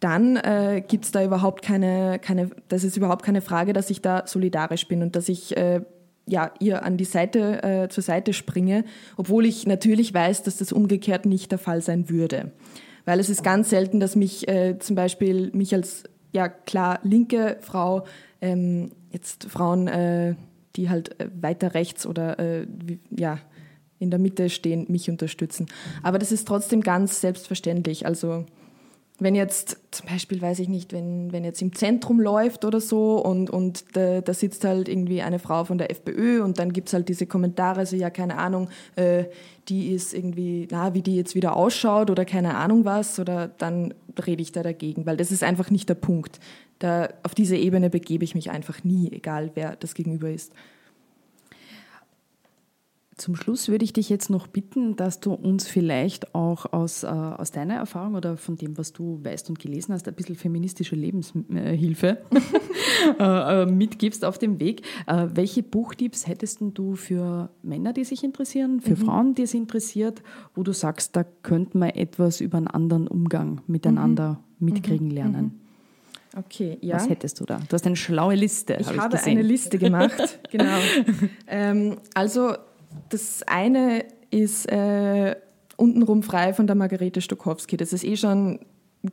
[0.00, 4.02] dann äh, gibt es da überhaupt keine, keine, das ist überhaupt keine Frage, dass ich
[4.02, 5.80] da solidarisch bin und dass ich äh,
[6.28, 8.84] ja, ihr an die Seite, äh, zur Seite springe,
[9.16, 12.50] obwohl ich natürlich weiß, dass das umgekehrt nicht der Fall sein würde.
[13.06, 17.56] Weil es ist ganz selten, dass mich äh, zum Beispiel mich als ja klar linke
[17.62, 18.04] Frau
[18.42, 20.34] ähm, jetzt Frauen, äh,
[20.76, 23.38] die halt äh, weiter rechts oder äh, wie, ja
[23.98, 25.66] in der Mitte stehen, mich unterstützen.
[26.02, 28.04] Aber das ist trotzdem ganz selbstverständlich.
[28.04, 28.44] Also
[29.18, 33.16] wenn jetzt zum Beispiel, weiß ich nicht, wenn, wenn jetzt im Zentrum läuft oder so
[33.16, 36.92] und, und da, da sitzt halt irgendwie eine Frau von der FPÖ und dann gibt's
[36.92, 39.24] halt diese Kommentare, so ja, keine Ahnung, äh,
[39.68, 43.94] die ist irgendwie, na, wie die jetzt wieder ausschaut oder keine Ahnung was, oder dann
[44.26, 46.38] rede ich da dagegen, weil das ist einfach nicht der Punkt.
[46.78, 50.52] Da, auf diese Ebene begebe ich mich einfach nie, egal wer das Gegenüber ist.
[53.16, 57.06] Zum Schluss würde ich dich jetzt noch bitten, dass du uns vielleicht auch aus, äh,
[57.06, 60.96] aus deiner Erfahrung oder von dem, was du weißt und gelesen hast, ein bisschen feministische
[60.96, 62.18] Lebenshilfe
[63.18, 64.82] äh, äh, mitgibst auf dem Weg.
[65.06, 69.06] Äh, welche Buchtipps hättest du für Männer, die sich interessieren, für mhm.
[69.06, 70.22] Frauen, die es interessiert,
[70.54, 74.66] wo du sagst, da könnte man etwas über einen anderen Umgang miteinander mhm.
[74.66, 75.14] mitkriegen mhm.
[75.14, 75.44] lernen?
[75.44, 75.60] Mhm.
[76.38, 76.96] Okay, ja.
[76.96, 77.60] Was hättest du da?
[77.66, 78.76] Du hast eine schlaue Liste.
[78.78, 80.78] Ich hab habe ich eine Liste gemacht, genau.
[81.46, 82.52] ähm, also
[83.08, 85.36] das eine ist äh,
[85.76, 87.76] untenrum frei von der Margarete Stokowski.
[87.76, 88.60] Das ist eh schon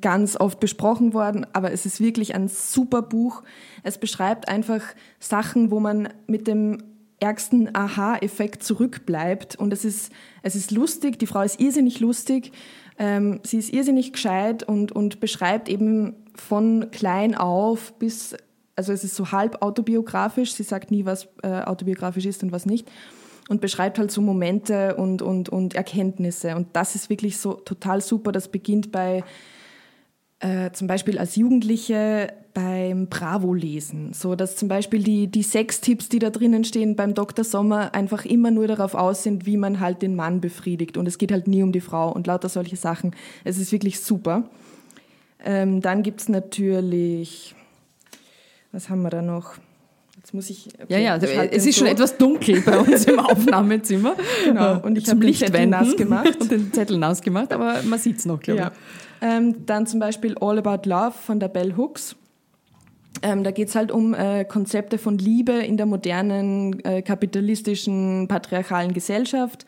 [0.01, 3.43] ganz oft besprochen worden, aber es ist wirklich ein super Buch.
[3.83, 4.81] Es beschreibt einfach
[5.19, 6.79] Sachen, wo man mit dem
[7.19, 9.55] ärgsten Aha-Effekt zurückbleibt.
[9.55, 10.11] Und es ist,
[10.41, 12.51] es ist lustig, die Frau ist irrsinnig lustig,
[12.97, 18.35] ähm, sie ist irrsinnig gescheit und, und beschreibt eben von klein auf bis,
[18.75, 22.65] also es ist so halb autobiografisch, sie sagt nie, was äh, autobiografisch ist und was
[22.65, 22.87] nicht
[23.49, 26.55] und beschreibt halt so Momente und, und, und Erkenntnisse.
[26.55, 28.31] Und das ist wirklich so total super.
[28.31, 29.23] Das beginnt bei
[30.39, 34.13] äh, zum Beispiel als Jugendliche beim Bravo-Lesen.
[34.13, 37.43] So dass zum Beispiel die, die Sextipps, die da drinnen stehen beim Dr.
[37.43, 40.97] Sommer, einfach immer nur darauf aus sind, wie man halt den Mann befriedigt.
[40.97, 43.15] Und es geht halt nie um die Frau und lauter solche Sachen.
[43.43, 44.49] Es ist wirklich super.
[45.43, 47.55] Ähm, dann es natürlich,
[48.71, 49.55] was haben wir da noch?
[50.33, 50.67] Jetzt muss ich.
[50.81, 51.85] Okay, ja, ja, es ist so.
[51.85, 54.15] schon etwas dunkel bei uns im Aufnahmezimmer.
[54.43, 54.79] Genau.
[54.81, 56.41] Und ich habe den Zettel nass gemacht.
[56.41, 58.65] und den Zettel nass gemacht, aber man sieht es noch, glaube ich.
[58.65, 59.37] Ja.
[59.37, 62.15] Ähm, dann zum Beispiel All About Love von der Bell Hooks.
[63.21, 68.27] Ähm, da geht es halt um äh, Konzepte von Liebe in der modernen, äh, kapitalistischen,
[68.27, 69.67] patriarchalen Gesellschaft.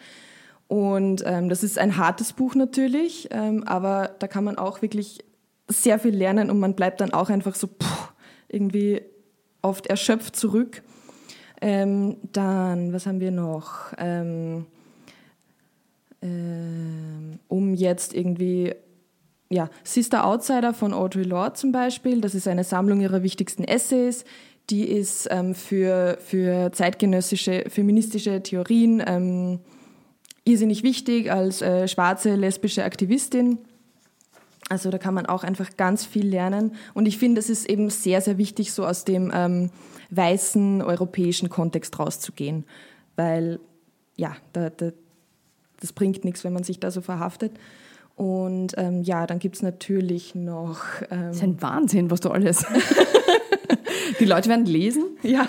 [0.68, 5.24] Und ähm, das ist ein hartes Buch natürlich, ähm, aber da kann man auch wirklich
[5.68, 7.86] sehr viel lernen und man bleibt dann auch einfach so puh,
[8.50, 9.02] irgendwie
[9.66, 10.82] oft erschöpft zurück.
[11.62, 13.94] Ähm, dann, was haben wir noch?
[13.98, 14.66] Ähm,
[16.22, 18.74] ähm, um jetzt irgendwie,
[19.50, 24.26] ja, Sister Outsider von Audre Lorde zum Beispiel, das ist eine Sammlung ihrer wichtigsten Essays.
[24.70, 29.60] Die ist ähm, für, für zeitgenössische feministische Theorien ähm,
[30.44, 33.60] irrsinnig wichtig als äh, schwarze lesbische Aktivistin.
[34.70, 36.74] Also da kann man auch einfach ganz viel lernen.
[36.94, 39.70] Und ich finde, es ist eben sehr, sehr wichtig, so aus dem ähm,
[40.10, 42.66] weißen europäischen Kontext rauszugehen.
[43.16, 43.60] Weil,
[44.16, 44.92] ja, da, da,
[45.80, 47.52] das bringt nichts, wenn man sich da so verhaftet.
[48.16, 50.80] Und ähm, ja, dann gibt es natürlich noch.
[51.12, 52.66] Ähm, das ist ein Wahnsinn, was du alles.
[54.20, 55.04] Die Leute werden lesen.
[55.22, 55.48] Ja,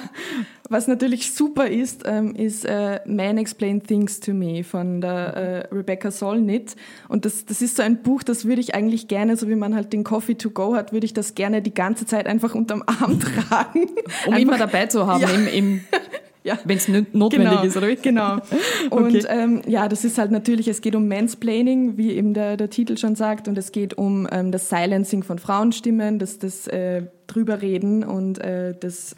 [0.68, 5.74] was natürlich super ist, ähm, ist äh, Man Explain Things to Me von der äh,
[5.74, 6.76] Rebecca Solnit.
[7.08, 9.74] Und das, das ist so ein Buch, das würde ich eigentlich gerne, so wie man
[9.74, 12.82] halt den Coffee to go hat, würde ich das gerne die ganze Zeit einfach unterm
[12.86, 13.88] Arm tragen.
[14.26, 15.30] Um einfach, immer dabei zu haben ja.
[15.30, 15.80] im, im
[16.46, 16.58] ja.
[16.64, 17.94] wenn es notwendig genau, ist, oder?
[17.96, 18.36] Genau.
[18.90, 19.26] Und okay.
[19.28, 22.96] ähm, ja, das ist halt natürlich, es geht um Mansplaining, wie eben der, der Titel
[22.96, 28.04] schon sagt, und es geht um ähm, das Silencing von Frauenstimmen, das, das äh, drüberreden
[28.04, 29.16] und äh, das,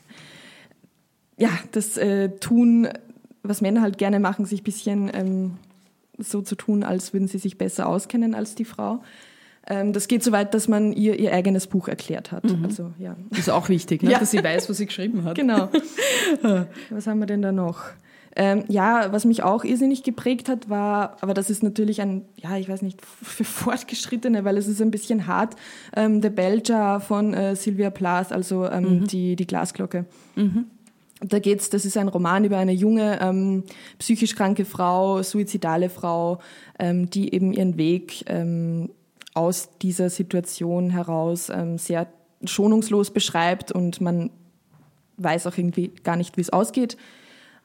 [1.38, 2.88] ja, das äh, Tun,
[3.42, 5.52] was Männer halt gerne machen, sich ein bisschen ähm,
[6.18, 9.02] so zu tun, als würden sie sich besser auskennen als die Frau.
[9.66, 12.44] Ähm, das geht so weit, dass man ihr ihr eigenes Buch erklärt hat.
[12.44, 12.64] Mhm.
[12.64, 13.16] Also, ja.
[13.30, 14.10] Ist auch wichtig, ne?
[14.10, 14.18] ja.
[14.18, 15.36] dass sie weiß, was sie geschrieben hat.
[15.36, 15.68] Genau.
[16.90, 17.84] was haben wir denn da noch?
[18.34, 22.56] Ähm, ja, was mich auch irrsinnig geprägt hat, war, aber das ist natürlich ein, ja,
[22.56, 25.56] ich weiß nicht, für Fortgeschrittene, weil es ist ein bisschen hart,
[25.94, 29.06] ähm, The Belcher von äh, Sylvia Plath, also ähm, mhm.
[29.06, 30.06] die, die Glasglocke.
[30.36, 30.66] Mhm.
[31.20, 33.64] Da geht's, das ist ein Roman über eine junge, ähm,
[33.98, 36.38] psychisch kranke Frau, suizidale Frau,
[36.78, 38.90] ähm, die eben ihren Weg ähm,
[39.34, 42.06] aus dieser Situation heraus ähm, sehr
[42.44, 44.30] schonungslos beschreibt und man
[45.16, 46.96] weiß auch irgendwie gar nicht, wie es ausgeht.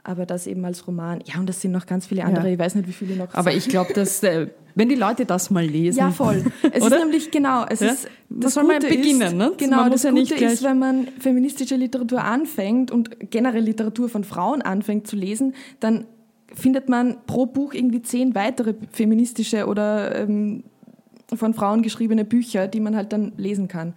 [0.04, 1.22] Aber das eben als Roman.
[1.26, 2.48] Ja, und das sind noch ganz viele andere.
[2.48, 2.54] Ja.
[2.54, 3.34] Ich weiß nicht, wie viele noch.
[3.34, 6.00] Aber ich glaube, dass äh, wenn die Leute das mal lesen.
[6.00, 6.44] Ja, voll.
[6.72, 7.66] Es ist nämlich genau.
[7.70, 7.92] Es ja?
[7.92, 9.38] ist, das soll man beginnen.
[9.38, 9.54] Ne?
[9.58, 9.78] Genau.
[9.78, 14.62] Man das ja Gute ist, wenn man feministische Literatur anfängt und generell Literatur von Frauen
[14.62, 16.06] anfängt zu lesen, dann
[16.54, 20.64] findet man pro Buch irgendwie zehn weitere feministische oder ähm,
[21.34, 23.94] von Frauen geschriebene Bücher, die man halt dann lesen kann.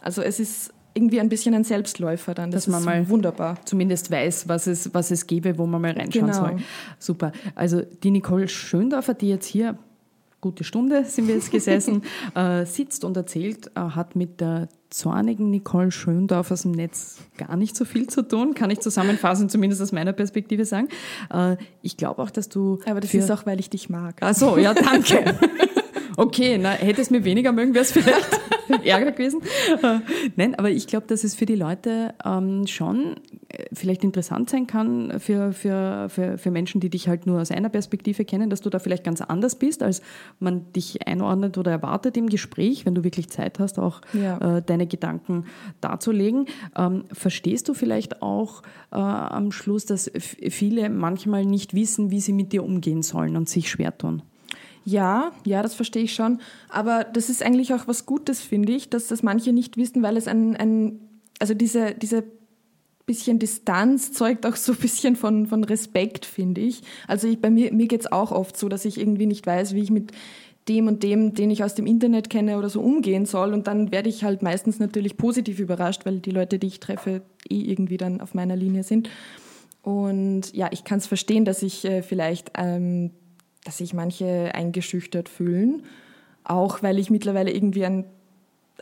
[0.00, 2.50] Also es ist irgendwie ein bisschen ein Selbstläufer dann.
[2.50, 3.58] Das Dass man mal wunderbar.
[3.64, 6.38] Zumindest weiß, was es, was es gäbe, wo man mal reinschauen genau.
[6.38, 6.56] soll.
[6.98, 7.32] Super.
[7.54, 9.76] Also die Nicole Schöndorfer, die jetzt hier,
[10.40, 12.02] gute Stunde sind wir jetzt gesessen,
[12.34, 17.56] äh, sitzt und erzählt, äh, hat mit der zornigen Nicole Schöndorf aus dem Netz gar
[17.56, 20.88] nicht so viel zu tun, kann ich zusammenfassen, zumindest aus meiner Perspektive sagen.
[21.32, 22.78] Äh, ich glaube auch, dass du...
[22.86, 24.16] Aber das ist auch, weil ich dich mag.
[24.20, 25.36] Ach so, ja, danke.
[26.16, 28.40] Okay, na, hätte es mir weniger mögen, wäre es vielleicht
[28.84, 29.42] Ärger gewesen.
[30.36, 33.16] Nein, aber ich glaube, dass es für die Leute ähm, schon
[33.48, 37.50] äh, vielleicht interessant sein kann für, für, für, für Menschen, die dich halt nur aus
[37.50, 40.02] einer Perspektive kennen, dass du da vielleicht ganz anders bist, als
[40.38, 44.58] man dich einordnet oder erwartet im Gespräch, wenn du wirklich Zeit hast, auch ja.
[44.58, 45.46] äh, deine Gedanken
[45.80, 46.46] darzulegen.
[46.76, 48.62] Ähm, verstehst du vielleicht auch
[48.92, 53.48] äh, am Schluss, dass viele manchmal nicht wissen, wie sie mit dir umgehen sollen und
[53.48, 54.22] sich schwer tun?
[54.84, 56.40] Ja, ja, das verstehe ich schon.
[56.68, 60.16] Aber das ist eigentlich auch was Gutes, finde ich, dass das manche nicht wissen, weil
[60.16, 61.00] es ein, ein
[61.40, 62.24] also diese, diese
[63.06, 66.82] bisschen Distanz zeugt auch so ein bisschen von, von Respekt, finde ich.
[67.06, 69.74] Also ich, bei mir, mir geht es auch oft so, dass ich irgendwie nicht weiß,
[69.74, 70.12] wie ich mit
[70.68, 73.52] dem und dem, den ich aus dem Internet kenne oder so umgehen soll.
[73.52, 77.22] Und dann werde ich halt meistens natürlich positiv überrascht, weil die Leute, die ich treffe,
[77.48, 79.10] eh irgendwie dann auf meiner Linie sind.
[79.82, 83.10] Und ja, ich kann es verstehen, dass ich äh, vielleicht ähm,
[83.64, 85.82] dass sich manche eingeschüchtert fühlen,
[86.44, 88.04] auch weil ich mittlerweile irgendwie ein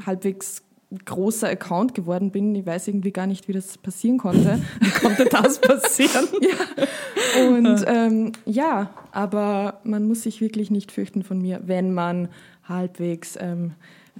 [0.05, 0.63] halbwegs
[1.05, 2.55] großer Account geworden bin.
[2.55, 4.61] Ich weiß irgendwie gar nicht, wie das passieren konnte.
[4.81, 6.27] Wie konnte das passieren?
[6.41, 7.49] ja.
[7.49, 12.29] Und ähm, ja, aber man muss sich wirklich nicht fürchten von mir, wenn man
[12.65, 13.73] halbwegs ähm,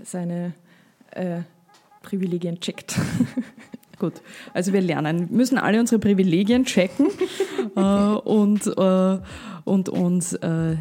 [0.03, 0.55] seine
[1.11, 1.41] äh,
[2.03, 2.99] Privilegien checkt.
[3.99, 4.15] Gut,
[4.53, 7.07] also wir lernen, wir müssen alle unsere Privilegien checken
[7.77, 9.19] äh, und, äh,
[9.65, 10.77] und uns äh,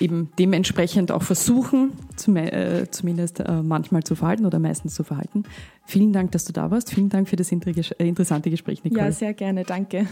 [0.00, 5.44] eben dementsprechend auch versuchen, zum, äh, zumindest äh, manchmal zu verhalten oder meistens zu verhalten.
[5.84, 6.92] Vielen Dank, dass du da warst.
[6.92, 9.02] Vielen Dank für das interessante Gespräch, Nicole.
[9.02, 9.64] Ja, sehr gerne.
[9.64, 10.06] Danke.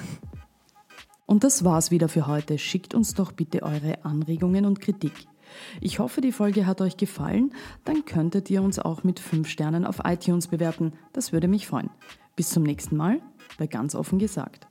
[1.27, 2.59] Und das war's wieder für heute.
[2.59, 5.13] Schickt uns doch bitte eure Anregungen und Kritik.
[5.81, 7.53] Ich hoffe, die Folge hat euch gefallen.
[7.85, 10.93] Dann könntet ihr uns auch mit 5 Sternen auf iTunes bewerten.
[11.13, 11.91] Das würde mich freuen.
[12.37, 13.21] Bis zum nächsten Mal
[13.59, 14.69] bei ganz offen gesagt.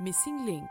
[0.00, 0.70] Missing Link